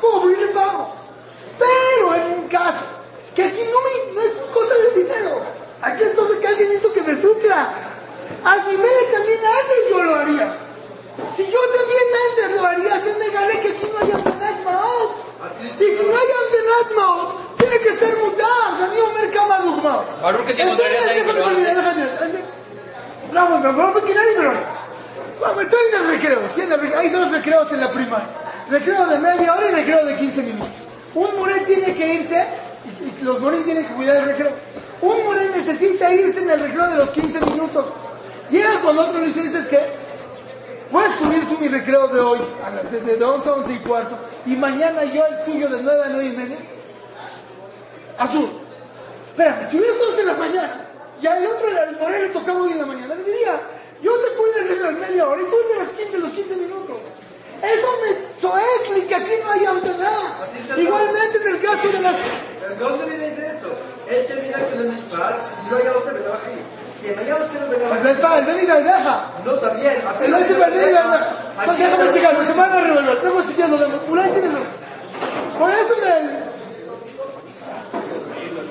[0.03, 0.93] ¿Cómo voy les pago?
[1.61, 2.83] Pero en un caso,
[3.37, 5.43] que aquí no, me, es cosa de dinero,
[5.81, 7.69] aquí es cosa que alguien hizo que me supla.
[8.45, 10.57] A mi madre también antes yo lo haría.
[11.37, 15.13] Si yo también antes lo haría, se negaré que aquí no haya Amtenat Maot.
[15.79, 18.81] Y si no hay Amtenat tiene que ser mutar.
[18.81, 19.59] Daniel Omer Kama
[20.45, 21.75] que si a alguien que lo hace.
[23.33, 24.69] No, no, no, nadie me lo haría.
[25.39, 26.41] Bueno, estoy en el recreo.
[26.55, 26.99] Sí, en el recreo.
[26.99, 28.43] Hay dos recreos en la primaria.
[28.69, 30.73] Recreo de media hora y recreo de 15 minutos.
[31.15, 32.47] Un morén tiene que irse,
[33.21, 34.53] y los morén tienen que cuidar el recreo.
[35.03, 37.85] Un morén necesita irse en el recreo de los 15 minutos.
[38.51, 39.81] Llega con otro y dice, ¿dices qué?
[40.91, 42.39] Puedes cubrir tú mi recreo de hoy,
[42.75, 46.03] la- de, de 11 a 11 y cuarto, y mañana yo el tuyo de 9
[46.05, 46.57] a 9 y media.
[48.19, 48.51] Azul.
[49.31, 50.89] Espera, si hubieras 11 en la mañana,
[51.21, 53.59] y al otro, el moreno, le tocaba hoy en la mañana, le diría,
[54.03, 56.97] yo te recreo en media hora y tú de las 15, los 15 minutos.
[57.63, 60.11] Eso me soecli, que aquí no hay autoridad.
[60.77, 62.17] Igualmente en el caso de las...
[62.17, 63.73] El gozo viene es esto.
[64.09, 66.63] Él termina con el mispar y no hay usted me trabaja ahí.
[67.01, 69.31] Si mañana usted no me trabaja El ven, el ven y la deja.
[69.45, 70.03] No, también.
[70.23, 71.29] El no se perdió y la deja.
[71.65, 73.19] Pues déjame checar, se van a revolver.
[73.23, 74.03] Luego si quieres lo vemos.
[74.03, 74.73] Por ahí tienes razón.
[75.59, 76.43] Por eso del...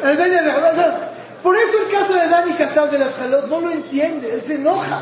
[0.04, 1.12] El ven y la deja.
[1.42, 4.56] Por eso el caso de Dani Casal de las Jalot no lo entiende, él se
[4.56, 5.00] enoja.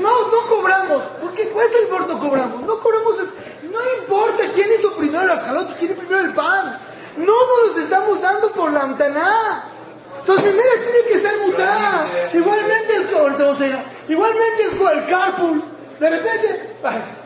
[0.00, 1.02] No, no cobramos.
[1.20, 1.48] ¿Por qué?
[1.48, 2.62] ¿Cuál es el por cobramos?
[2.62, 3.30] No cobramos, es,
[3.64, 6.78] no importa quién hizo primero las Jalot quién primero el pan.
[7.16, 9.64] No nos los estamos dando por la antaná.
[10.18, 12.06] Entonces primero tiene que ser mutada.
[12.32, 13.84] Igualmente el, ahorita vamos a llegar.
[14.08, 15.62] igualmente el, el carpool.
[15.98, 16.76] De repente,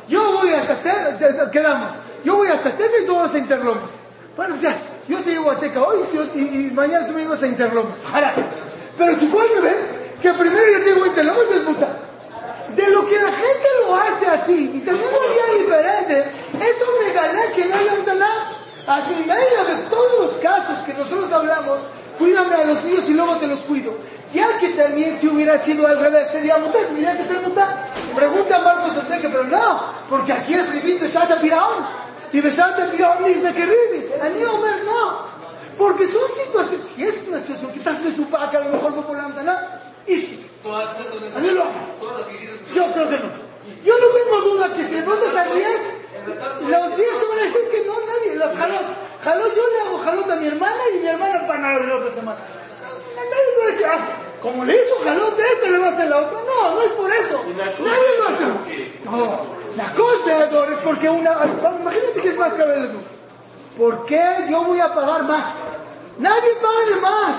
[0.06, 1.90] yo voy hasta Teca, te- te- quedamos.
[2.22, 3.90] Yo voy hasta Teca y tú vas a Interlomas.
[4.36, 4.76] Bueno, ya,
[5.08, 5.98] yo te llevo a Teca hoy
[6.36, 6.38] y,
[6.72, 7.98] mañana tú me llevas a Interlomas.
[8.06, 8.32] Ojalá.
[8.96, 9.90] Pero si cuál me ves,
[10.22, 11.98] que primero yo te llevo a Interlomas es mutada.
[12.76, 17.12] De lo que la gente lo hace así y también lo haría diferente, eso me
[17.12, 18.46] gané que no haya un talá.
[18.86, 21.78] A mi medida de todos los casos que nosotros hablamos,
[22.18, 23.94] cuídame a los míos y luego te los cuido.
[24.32, 27.88] Ya que también si hubiera sido al revés, sería mutar, tendría que ser mutar.
[28.14, 31.84] Pregunta a Marcos Enrique, pero no, porque aquí es Ribit Beshata Piraón.
[32.32, 34.10] Y Beshata Piraón dice que Ribis.
[34.22, 35.40] A mí Omer no.
[35.76, 39.06] Porque son situaciones, si es una situación que estás mesupa, que a lo mejor no
[39.06, 39.82] por la ventana,
[40.62, 41.64] Todas lo
[42.00, 43.50] Todas las yo creo que no.
[43.84, 45.66] Yo no tengo duda que si le preguntas a 10,
[46.68, 48.36] los 10 te van a decir que no, nadie.
[48.36, 48.86] Las jalot.
[49.24, 52.38] Jalot, yo le hago jalot a mi hermana y mi hermana empanada la otra semana.
[53.16, 54.08] Nadie te va a decir, ah,
[54.40, 56.38] como le hizo jalot de este, le va a hacer la otra.
[56.46, 57.44] No, no es por eso.
[57.56, 58.44] Nadie lo hace.
[59.04, 59.46] No,
[59.76, 61.32] la cosa, es porque una...
[61.80, 63.02] Imagínate que es más el Edor.
[63.78, 65.54] ¿Por qué yo voy a pagar más?
[66.18, 67.36] Nadie paga de más.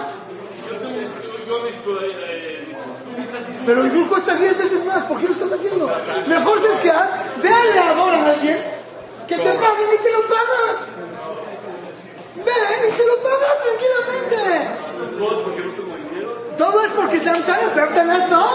[3.65, 5.89] Pero el grupo cuesta 10 veces más, ¿por qué lo estás haciendo?
[6.27, 7.09] Mejor sabes que haz,
[7.41, 8.57] véale ahora a alguien
[9.27, 10.77] que te paguen y se lo pagas.
[12.35, 14.41] Ven y se lo pagas tranquilamente.
[16.57, 18.49] Todo es porque te han echado Fertanás, no.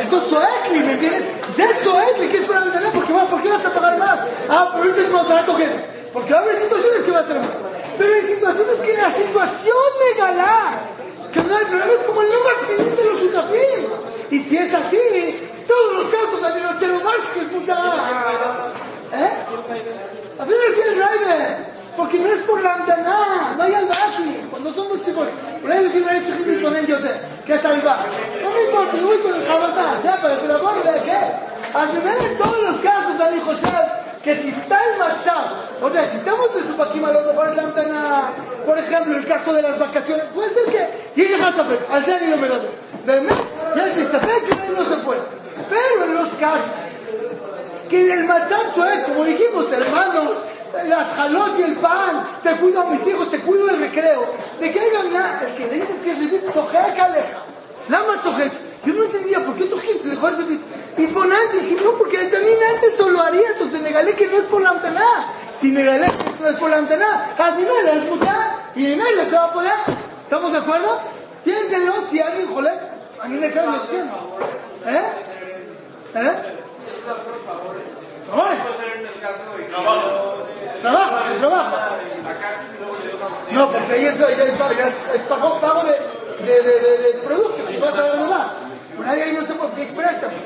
[0.00, 1.24] Eso es ¿me entiendes?
[1.56, 3.04] Ser Zoekli, que es para vender, ¿por
[3.42, 4.20] qué vas a pagar más?
[4.48, 5.68] Ah, pero ahorita es más barato que.
[6.12, 7.58] Porque va a haber situaciones que va a ser más.
[7.98, 10.80] Pero hay situaciones que la situación me gala.
[11.32, 12.52] Que no hay problema, es como el nombre
[12.96, 14.11] de los Shutafim.
[14.32, 14.96] Y si es así,
[15.68, 17.48] todos los casos han ido a cero más que es.
[19.12, 19.30] ¿Eh?
[20.38, 20.56] A ver
[20.88, 21.72] el driver.
[21.98, 24.46] Porque no es por la antaná, no hay albaji.
[24.50, 25.28] Cuando son dos tipos,
[25.60, 27.10] por ahí el que hecho que con él yo sé,
[27.44, 28.08] que es albaji.
[28.42, 31.18] No me importa, yo voy con el jabatá, ya, pero te la a qué.
[31.74, 33.68] Así ven en todos los casos, Ali José,
[34.22, 35.52] que si está el matzah,
[35.82, 38.32] o sea, si estamos de su paquima, a lo mejor la antaná,
[38.64, 42.28] por ejemplo, el caso de las vacaciones, puede ser que llegue Hazafek, al día y
[42.28, 42.70] no me lo doy.
[43.74, 45.22] Es Hazafek, que no se puede.
[45.68, 46.70] Pero en los casos,
[47.88, 50.30] que el machazo es, como dijimos, hermanos,
[50.86, 54.26] las jalot y el pan, te cuido a mis hijos, te cuido el recreo,
[54.58, 57.38] de que haya nada, el que le dices que es revit, tzojek aleja,
[57.88, 58.52] lama tzojek,
[58.84, 60.42] yo no entendía por qué tzojek dejó ese
[60.96, 64.70] imponente, dije, no, porque también antes solo haría, entonces negalé que no es por la
[64.70, 65.26] antaná,
[65.60, 69.34] si negalé que no es por la antaná, hazme la escuchar, y de la se
[69.36, 69.72] va a poder,
[70.24, 70.98] ¿estamos de acuerdo?
[71.44, 72.70] Piénsenlo, si alguien jole,
[73.22, 74.38] a mí me cae lo entiendo,
[74.84, 75.02] ¿eh?
[76.14, 76.32] ¿Eh?
[78.26, 78.58] Favores.
[80.80, 81.98] Trabajo, se trabaja.
[83.52, 85.92] No, porque ahí es, ya es, es, es pago, pago de,
[86.44, 88.48] de, de, de, productos, y vas a dar más.
[88.96, 90.36] Por ahí, ahí no por qué es préstamo.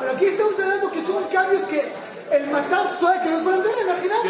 [0.00, 1.92] Pero aquí estamos hablando que son cambios que
[2.32, 4.28] el matzat suave que nos pueden dar, imagínate.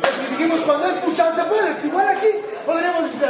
[0.00, 2.28] Pues dijimos cuando es pushar se puede, igual aquí
[2.64, 3.24] podríamos decir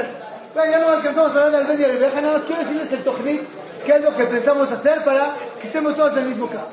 [0.65, 3.43] ya no alcanzamos a hablar del de viaje, nada más quiero decirles el tojnit,
[3.85, 6.71] qué es lo que pensamos hacer para que estemos todos en el mismo campo.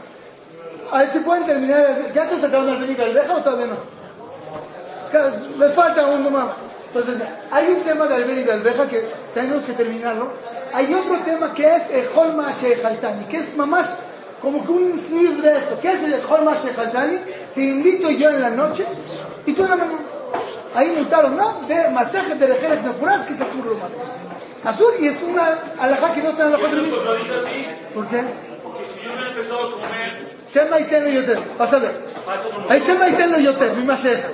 [0.92, 2.12] A ver si pueden terminar.
[2.14, 3.78] ¿Ya sacando el venir del reja o todavía no?
[5.60, 6.50] Les falta uno más.
[6.88, 9.04] Entonces, hay un tema de Albert y de Albeja que
[9.34, 10.34] tenemos que terminarlo.
[10.72, 13.90] Hay otro tema que es el Holma Shehaltani, que es más
[14.40, 15.80] como que un sniff de esto.
[15.82, 17.18] ¿Qué es el Holma Shehaltani?
[17.56, 18.86] Te invito yo en la noche
[19.48, 20.00] y tú en la mañana.
[20.76, 21.62] Ahí mutaron, ¿no?
[21.68, 23.96] De masaje de rejeres nefuras, que es azul lo malo.
[24.64, 26.82] Azul y es una alajá que no está en la cuatro
[27.94, 28.24] ¿Por qué?
[28.64, 31.40] Porque si yo he empezado a comer, Shema y Teno Yoter.
[31.58, 32.00] Vas a ver.
[32.70, 34.28] Hay Shema y Teno Yoter, mi maseja.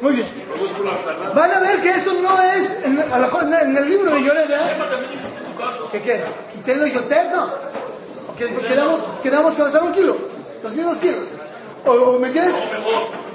[0.00, 0.26] Muy bien.
[1.34, 4.56] Van a ver que eso no es en, a en el libro de Yoret, ¿eh?
[5.92, 6.24] ¿Qué qué?
[6.56, 7.30] ¿Y Teno Yoter?
[7.30, 7.50] No.
[8.38, 10.16] Que quedamos, quedamos que pasar un kilo.
[10.62, 11.28] Los mismos kilos.
[11.84, 12.56] O, me entiendes?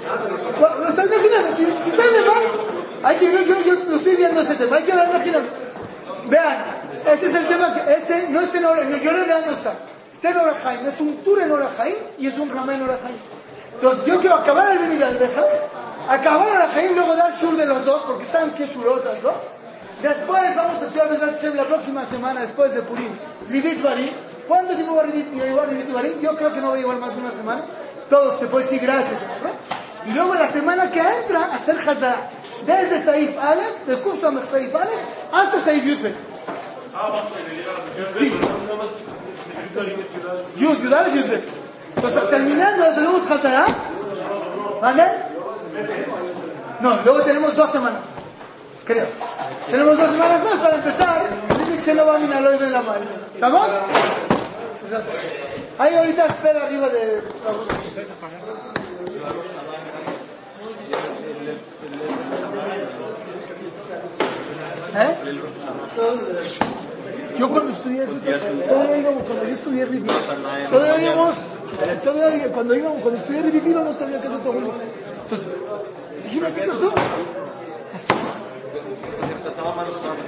[0.08, 2.42] O sea, imagínate, si, si sale mal,
[3.02, 5.46] hay que, yo, yo, yo lo estoy viendo ese tema, hay que ver, imagínate.
[6.28, 6.64] Vean,
[7.12, 9.74] ese es el tema que, ese no es en Ora- en el Yoret no está.
[10.12, 13.16] Está en Orajaim, es un tour en Orajaim y es un ramá en Orajaim.
[13.74, 15.44] Entonces yo quiero acabar el venir al Beja,
[16.08, 19.34] acabar Orajaim, luego dar sur de los dos, porque están que shurot las dos.
[20.02, 23.10] Después vamos a estudiar la próxima semana, después de Purim,
[23.48, 24.10] Rivit Barim.
[24.48, 26.20] ¿Cuánto tiempo va a llevar Rivit Barim?
[26.20, 27.62] Yo creo que no va a llevar más de una semana.
[28.08, 29.20] Todo se puede decir gracias.
[29.42, 29.50] ¿no?
[30.06, 32.30] Y luego la semana que entra, hacer Hazara.
[32.64, 35.00] Desde Saif Aleph, del curso de Saif Aleph,
[35.32, 36.14] hasta Saif Yudbet.
[38.10, 38.32] Sí.
[40.56, 41.44] Yud, Yud Aleph, Yudbet.
[41.96, 43.66] Entonces, terminando, hacemos Hazara.
[44.80, 45.04] ¿Vale?
[46.80, 48.24] No, luego tenemos dos semanas más.
[48.84, 49.06] Creo.
[49.70, 51.26] Tenemos dos semanas más para empezar.
[51.86, 52.82] La.
[53.34, 53.68] ¿Estamos?
[55.78, 57.22] Ahí ahorita espera arriba de...
[64.98, 65.16] ¿Eh?
[67.38, 68.14] Yo cuando estudié eso,
[68.66, 70.10] todavía íbamos, cuando yo estudié Rivit,
[70.70, 71.36] todavía íbamos,
[72.02, 74.54] todavía cuando íbamos, cuando estudié Rivit, no sabía qué es todo
[75.22, 75.56] Entonces,
[76.24, 76.94] dijimos, ¿qué es eso?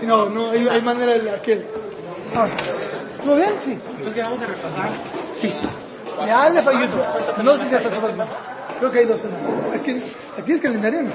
[0.02, 1.66] No, no, hay, hay manera de aquel.
[2.34, 2.52] Vamos.
[3.24, 3.54] ¿Todo bien?
[3.64, 3.72] Sí.
[3.72, 4.90] Entonces, ¿qué vamos a repasar?
[5.34, 5.54] Sí.
[6.24, 7.42] De Aleph a Yud.
[7.42, 8.57] No sé si hasta semanas.
[8.78, 9.64] Creo que hay dos semanas.
[9.74, 10.02] Es que
[10.38, 11.10] aquí es calendario, ¿no?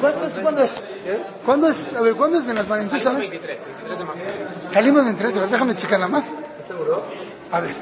[0.00, 0.40] ¿cuánto es?
[0.40, 0.82] ¿Cuándo es?
[1.44, 1.76] ¿Cuándo es?
[1.96, 2.88] A ver, ¿cuándo es Benazmarín?
[2.88, 3.30] ¿Tú sabes?
[3.30, 4.20] 23, 23 de marzo.
[4.72, 6.34] Salimos en 23, a ver, déjame checar nada más.
[7.50, 7.74] A ver.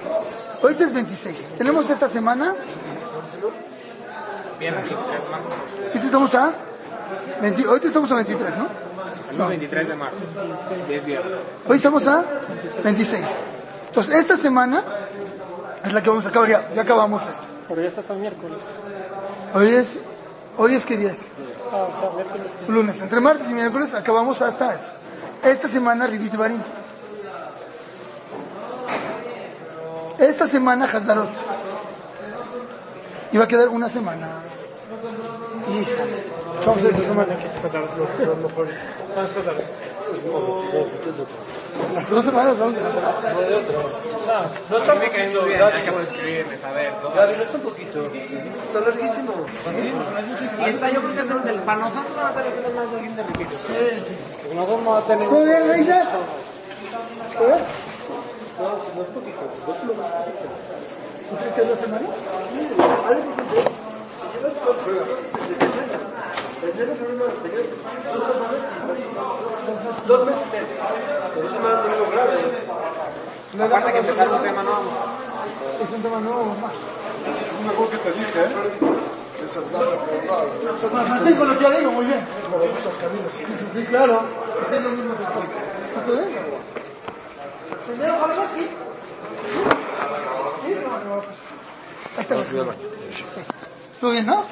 [0.63, 1.49] Ahorita es 26.
[1.59, 2.55] Tenemos esta semana.
[4.59, 5.49] Viernes 23 de marzo.
[5.49, 6.53] ¿Ahorita estamos a?
[7.41, 8.69] 20 ahorita estamos a 23, ¿no?
[9.37, 9.49] No.
[9.49, 10.21] 23 de marzo.
[10.89, 11.43] 10 viernes.
[11.67, 12.25] Hoy estamos a
[12.85, 13.27] 26.
[13.89, 14.85] Entonces, esta semana
[15.85, 16.71] es la que vamos a acabar ya.
[16.75, 17.45] Ya acabamos esta.
[17.69, 18.59] Pero ya estás al miércoles.
[19.55, 19.99] Hoy es,
[20.57, 21.33] hoy es que 10.
[21.73, 22.65] Ah, o sea, miércoles sí.
[22.69, 23.01] Lunes.
[23.01, 24.93] Entre martes y miércoles acabamos hasta eso.
[25.43, 26.61] Esta semana Rivit Barim.
[30.19, 31.31] Esta semana Hazarot.
[33.33, 34.27] Y va a quedar una semana.
[35.69, 36.33] Híjales.
[36.67, 37.37] Vamos a esa semana
[41.17, 41.60] lo
[41.95, 44.71] Las dos semanas vamos a Hazarot.
[44.71, 46.93] No está Me cae muy bien, acabo de escribirles, a ver.
[47.01, 47.13] todo.
[47.13, 48.07] Gaby, no está un poquito.
[48.07, 49.33] Está larguísimo.
[50.61, 52.91] Y esta yo creo que es el del para nosotros va a ser el más
[53.01, 53.51] bien de Riquillo.
[53.51, 55.29] Nosotros vamos a tener...
[55.29, 56.09] ¿Todo bien, Reisa?
[57.37, 57.59] ¿Todo bien?
[61.31, 62.11] ¿Tú crees que es dos semanas?
[70.07, 70.67] Dos meses y medio.
[71.97, 72.37] Dos grave.
[73.65, 74.91] Aparte que empezar un tema nuevo.
[75.83, 76.73] Es un tema nuevo más.
[77.67, 78.51] Mejor que te dije, ¿eh?
[79.41, 82.27] Pues Martín con lo que yo digo, muy bien.
[83.31, 84.23] Sí, sí, sí, claro.
[84.65, 85.47] Es lo mismo se puede.
[85.89, 86.39] ¿Está todo bien?
[87.87, 88.69] Primero, algo así.
[89.51, 91.39] Sí, no, no, pues.
[92.19, 92.79] Esta es la Sí.
[93.99, 94.45] ¿Todo bien, no?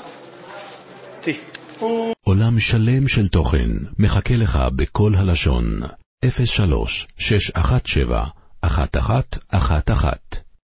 [2.24, 5.80] עולם שלם של תוכן מחכה לך בכל הלשון,
[6.44, 8.26] 03 617
[8.64, 10.47] 1111